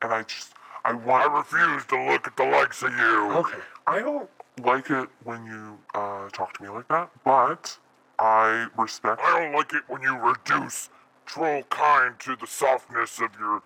[0.02, 0.54] And I just,
[0.84, 1.30] I want.
[1.30, 3.32] I refuse to look at the likes of you.
[3.34, 3.60] Okay.
[3.86, 4.30] I don't
[4.62, 7.78] like it when you uh, talk to me like that, but
[8.20, 9.22] I respect.
[9.24, 10.90] I don't like it when you reduce
[11.26, 13.62] troll kind to the softness of your.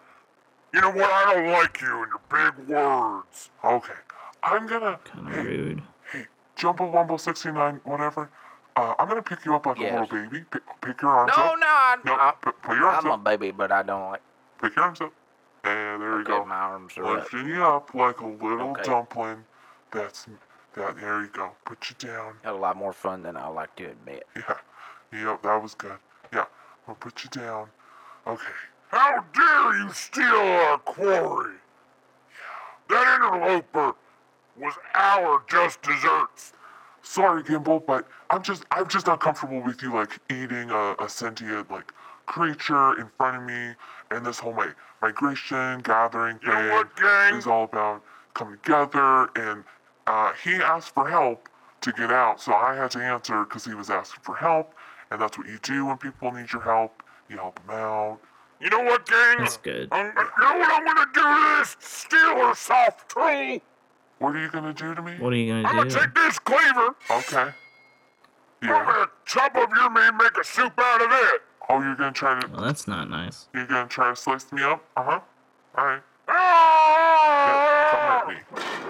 [0.73, 1.09] You know what?
[1.11, 3.49] I don't like you and your big words.
[3.63, 3.93] Okay.
[4.43, 4.99] I'm gonna.
[5.03, 5.81] kind of hey, rude.
[6.11, 6.25] hey,
[6.55, 8.29] Jumbo Wumble 69, whatever.
[8.75, 9.91] Uh, I'm gonna pick you up like Yes.
[9.91, 10.45] a little baby.
[10.51, 11.59] Pick, pick your arms No, up.
[11.59, 13.13] no, I, No, I, put, put your arms up.
[13.13, 14.21] I'm a baby, but I don't like.
[14.61, 15.11] Pick your arms up.
[15.63, 16.45] And there you go.
[16.45, 17.31] my arms are up.
[17.33, 18.83] You up like a little Okay.
[18.83, 19.43] dumpling.
[19.91, 20.27] That's
[20.77, 20.99] that.
[20.99, 21.51] There you go.
[21.65, 22.35] Put you down.
[22.43, 24.25] Had a lot more fun than I like to admit.
[24.35, 24.55] Yeah.
[25.13, 25.97] Yep, that was good.
[26.33, 26.45] Yeah.
[26.85, 27.67] We'll put you down.
[28.25, 28.43] Okay.
[28.89, 31.55] How dare you steal our quarry?
[32.89, 33.93] That interloper
[34.57, 36.53] was our just desserts.
[37.01, 41.07] Sorry, Gimbal, but I'm just I'm just not comfortable with you like eating a, a
[41.07, 41.93] sentient like
[42.25, 43.73] creature in front of me
[44.11, 48.03] and this whole mi- migration gathering thing is all about
[48.33, 49.63] coming together and
[50.07, 51.49] uh, he asked for help
[51.81, 54.73] to get out, so I had to answer because he was asking for help,
[55.11, 57.03] and that's what you do when people need your help.
[57.29, 58.19] You help them out.
[58.59, 59.37] You know what, gang?
[59.39, 59.89] That's good.
[59.91, 63.59] I'm, you know what I'm gonna do to this stealer soft troll?
[64.19, 65.15] What are you gonna do to me?
[65.19, 65.67] What are you gonna do?
[65.69, 66.95] I'm gonna gonna take this cleaver.
[67.11, 67.51] Okay.
[68.63, 68.73] Yeah.
[68.73, 71.41] I'm gonna chop up your meat and make a soup out of it.
[71.69, 73.47] Oh, you're gonna try to Well, that's not nice.
[73.53, 74.83] you're gonna try to slice me up?
[74.95, 75.19] Uh huh.
[75.77, 76.01] Alright.
[76.27, 78.86] Yeah, come at me.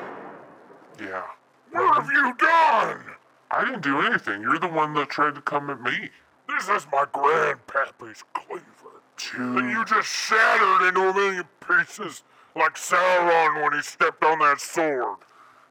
[1.00, 1.24] Yeah.
[1.72, 3.16] What have you done?
[3.52, 4.42] I didn't do anything.
[4.42, 6.10] You're the one that tried to come at me.
[6.48, 8.64] This is my grandpappy's cleaver.
[9.18, 9.58] Dude.
[9.58, 12.24] And you just shattered into a million pieces
[12.56, 15.18] like Sauron when he stepped on that sword.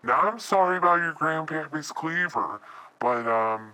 [0.02, 2.60] Now I'm sorry about your grandpappy's cleaver,
[3.00, 3.72] but um,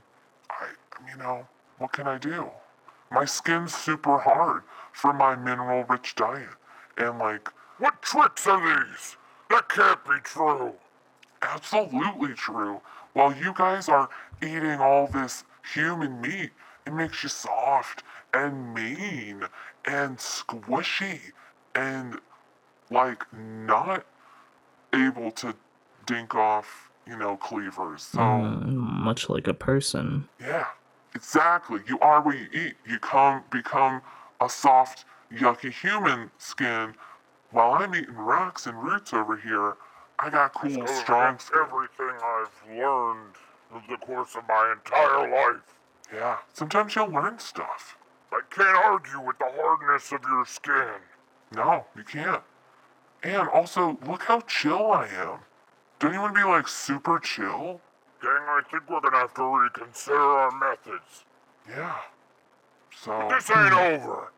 [0.50, 0.68] I,
[1.11, 1.46] you know,
[1.78, 2.48] what can I do?
[3.11, 6.48] My skin's super hard for my mineral rich diet.
[6.96, 7.48] And like,
[7.78, 9.16] what tricks are these?
[9.50, 10.74] That can't be true.
[11.43, 12.80] Absolutely true.
[13.12, 14.09] While you guys are
[14.40, 16.51] eating all this human meat,
[16.86, 19.45] it makes you soft and mean
[19.84, 21.20] and squishy
[21.74, 22.18] and
[22.90, 24.05] like not
[24.93, 25.55] able to
[26.07, 28.03] dink off, you know, cleavers.
[28.03, 28.20] So.
[28.20, 30.28] Uh, much like a person.
[30.40, 30.66] Yeah,
[31.14, 31.80] exactly.
[31.86, 32.74] You are what you eat.
[32.86, 34.03] You come become
[34.40, 36.95] a soft, yucky human skin.
[37.51, 39.76] While I'm eating rocks and roots over here,
[40.23, 41.59] I got cool, strong skin.
[41.61, 43.35] everything I've learned
[43.75, 45.62] in the course of my entire life.
[46.14, 47.97] Yeah, sometimes you'll learn stuff.
[48.31, 51.01] I can't argue with the hardness of your skin.
[51.55, 52.43] No, you can't.
[53.25, 55.39] And also, look how chill I am.
[55.99, 57.81] Don't you want to be like super chill?
[58.23, 61.25] Gang, I think we're gonna have to reconsider our methods.
[61.68, 61.97] Yeah.
[62.97, 63.27] So.
[63.29, 64.33] But This ain't over.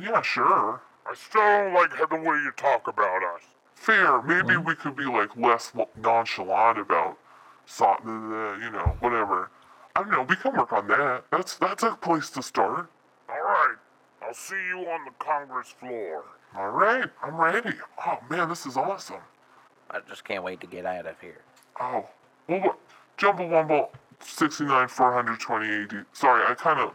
[0.00, 0.80] Yeah, sure.
[1.06, 3.42] I still don't like the way you talk about us.
[3.78, 4.20] Fair.
[4.22, 4.66] Maybe mm-hmm.
[4.66, 7.16] we could be like less nonchalant about,
[7.64, 9.50] so, uh, you know, whatever.
[9.94, 10.22] I don't know.
[10.22, 11.24] We can work on that.
[11.30, 12.90] That's that's a place to start.
[13.28, 13.76] All right.
[14.20, 16.24] I'll see you on the Congress floor.
[16.56, 17.08] All right.
[17.22, 17.70] I'm ready.
[18.04, 19.22] Oh man, this is awesome.
[19.90, 21.40] I just can't wait to get out of here.
[21.80, 22.04] Oh,
[22.48, 22.78] well, what?
[23.16, 23.88] Jumble Wumble
[24.20, 26.04] 69 420 AD.
[26.12, 26.94] Sorry, I kind of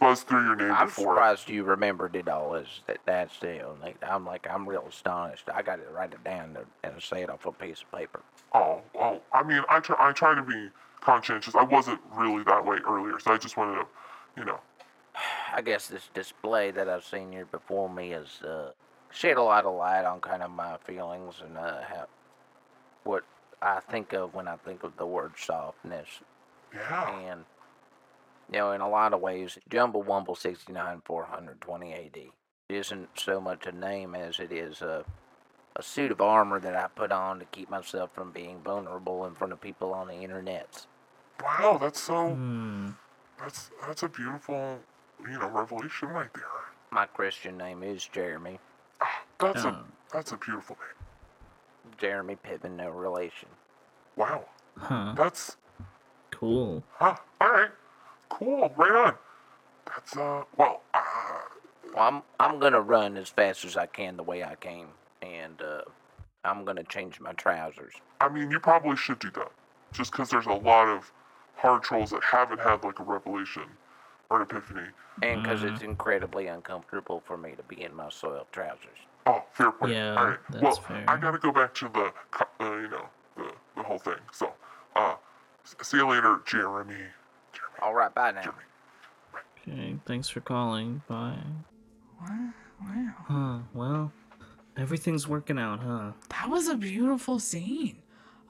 [0.00, 1.14] buzzed through your name I'm before.
[1.14, 3.76] surprised you remembered it all as that that's still.
[3.80, 5.48] Like, I'm like I'm real astonished.
[5.52, 8.20] I got to write it down and say it off a piece of paper.
[8.54, 10.68] Oh, oh, I mean, I try, I try to be
[11.00, 11.54] conscientious.
[11.54, 13.86] I wasn't really that way earlier, so I just wanted to,
[14.36, 14.60] you know.
[15.54, 18.70] I guess this display that I've seen here before me has uh,
[19.10, 22.06] shed a lot of light on kind of my feelings and uh, how,
[23.04, 23.24] what
[23.60, 26.08] I think of when I think of the word softness.
[26.74, 27.18] Yeah.
[27.18, 27.44] And,
[28.50, 32.18] you know, in a lot of ways, Jumble Wumble 69 420 AD
[32.68, 35.04] isn't so much a name as it is a,
[35.76, 39.34] a suit of armor that I put on to keep myself from being vulnerable in
[39.34, 40.86] front of people on the internet.
[41.42, 42.90] Wow, that's so Hmm.
[43.38, 44.78] That's that's a beautiful,
[45.20, 46.44] you know, revelation right there.
[46.90, 48.60] My Christian name is Jeremy.
[49.40, 49.70] That's Oh.
[49.70, 49.76] a
[50.12, 51.94] that's a beautiful name.
[51.98, 53.48] Jeremy Pittman, no relation.
[54.16, 54.44] Wow.
[54.78, 55.14] Huh.
[55.16, 55.56] That's
[56.30, 56.82] Cool.
[56.92, 57.16] huh.
[57.40, 57.70] All right.
[58.32, 58.72] Cool.
[58.76, 59.14] Right on.
[59.86, 60.44] That's uh.
[60.56, 60.82] Well.
[60.94, 61.00] Uh,
[61.94, 64.88] Well, I'm I'm gonna run as fast as I can the way I came,
[65.20, 65.82] and uh,
[66.44, 67.94] I'm gonna change my trousers.
[68.20, 69.52] I mean, you probably should do that.
[69.92, 71.12] Just because there's a lot of
[71.56, 73.64] hard trolls that haven't had like a revelation
[74.30, 74.88] or an epiphany.
[75.20, 78.98] And because it's incredibly uncomfortable for me to be in my soiled trousers.
[79.26, 79.92] Oh, fair point.
[79.92, 80.38] Yeah, All right.
[80.50, 81.04] that's well, fair.
[81.06, 83.06] I gotta go back to the, uh, you know,
[83.36, 84.14] the, the whole thing.
[84.32, 84.52] So,
[84.96, 85.16] uh,
[85.82, 86.94] see you later, Jeremy.
[87.82, 87.88] Jeremy.
[87.88, 88.54] All right, bye now.
[89.68, 91.02] Okay, thanks for calling.
[91.08, 91.36] Bye.
[92.20, 92.50] Wow.
[92.80, 93.14] wow.
[93.26, 93.58] Huh.
[93.74, 94.12] Well,
[94.76, 96.12] everything's working out, huh?
[96.30, 97.98] That was a beautiful scene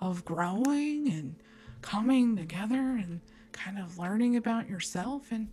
[0.01, 1.37] of growing and
[1.81, 3.21] coming together and
[3.53, 5.49] kind of learning about yourself and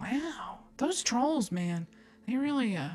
[0.00, 1.86] wow, those trolls, man,
[2.26, 2.90] they really uh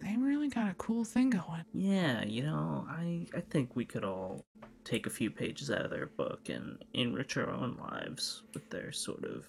[0.00, 1.64] they really got a cool thing going.
[1.72, 4.44] Yeah, you know, I I think we could all
[4.84, 8.92] take a few pages out of their book and enrich our own lives with their
[8.92, 9.46] sort of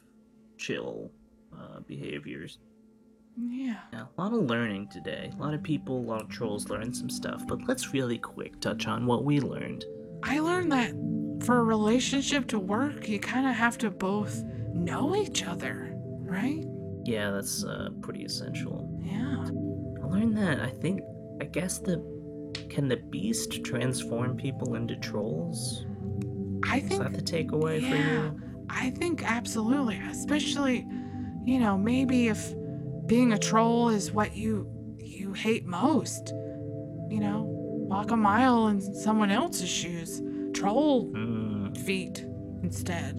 [0.58, 1.12] chill
[1.53, 2.60] uh, behaviors.
[3.38, 3.76] Yeah.
[3.93, 5.32] Yeah, a lot of learning today.
[5.38, 8.60] A lot of people, a lot of trolls learned some stuff, but let's really quick
[8.60, 9.86] touch on what we learned.
[10.24, 10.91] I learned that
[11.45, 14.43] for a relationship to work, you kind of have to both
[14.74, 16.66] know each other, right?
[17.05, 18.89] Yeah, that's uh, pretty essential.
[19.03, 19.45] Yeah.
[20.03, 21.01] I learned that I think
[21.39, 21.97] I guess the
[22.70, 25.86] can the beast transform people into trolls?
[26.64, 26.93] I think.
[26.93, 28.41] Is that the takeaway for you?
[28.70, 30.86] I think absolutely, especially,
[31.45, 32.53] you know, maybe if
[33.05, 36.34] being a troll is what you you hate most.
[37.09, 40.22] You know, walk a mile in someone else's shoes.
[40.53, 42.26] Troll Mm, feet
[42.63, 43.15] instead.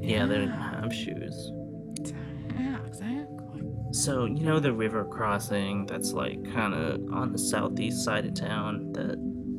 [0.00, 1.52] yeah, they didn't have shoes.
[2.58, 3.62] Yeah, exactly.
[3.92, 8.34] So, you know the river crossing that's like kind of on the southeast side of
[8.34, 9.16] town that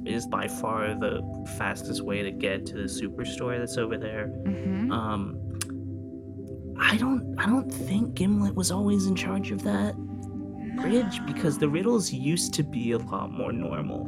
[0.07, 1.21] is by far the
[1.57, 4.31] fastest way to get to the superstore that's over there.
[4.45, 4.91] Mm-hmm.
[4.91, 5.41] Um
[6.79, 9.95] I don't I don't think Gimbal was always in charge of that
[10.77, 14.05] bridge because the riddles used to be a lot more normal.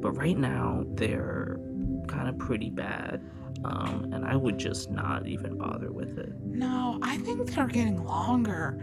[0.00, 1.60] But right now they're
[2.08, 3.22] kind of pretty bad.
[3.64, 6.32] Um and I would just not even bother with it.
[6.44, 8.78] No, I think they're getting longer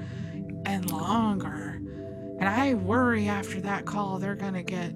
[0.66, 1.82] and longer.
[2.39, 4.93] And I worry after that call they're going to get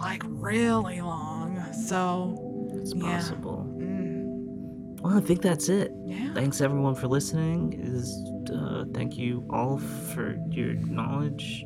[0.00, 1.62] like really long.
[1.72, 2.38] So,
[2.74, 3.02] It's Yeah.
[3.16, 3.66] possible.
[3.78, 5.92] mm, Well, I think that's it.
[6.06, 6.32] yeah.
[6.34, 7.74] Thanks everyone for listening.
[7.80, 8.08] Is
[8.52, 11.64] uh, thank you all for your knowledge.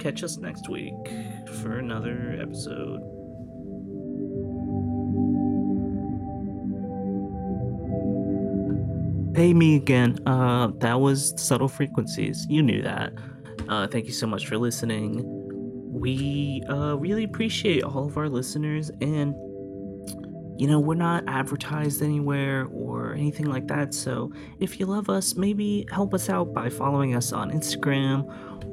[0.00, 0.94] Catch us next week
[1.60, 3.00] for another episode.
[9.34, 10.18] Hey, me again.
[10.26, 12.46] Uh, that was subtle frequencies.
[12.50, 13.14] You knew that.
[13.66, 15.41] Uh, thank you so much for listening.
[16.02, 19.36] We uh, really appreciate all of our listeners and
[20.58, 23.94] you know, we're not advertised anywhere or anything like that.
[23.94, 28.24] So if you love us, maybe help us out by following us on Instagram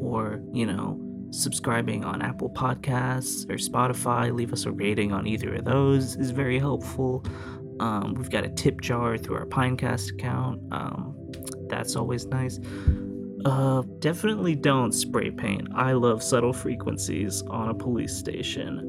[0.02, 1.00] or, you know,
[1.32, 4.34] subscribing on Apple Podcasts or Spotify.
[4.34, 7.24] Leave us a rating on either of those is very helpful.
[7.80, 10.62] Um, we've got a tip jar through our Pinecast account.
[10.72, 11.16] Um,
[11.70, 12.60] that's always nice.
[13.46, 15.68] Uh, definitely don't spray paint.
[15.74, 18.82] I love subtle frequencies on a police station.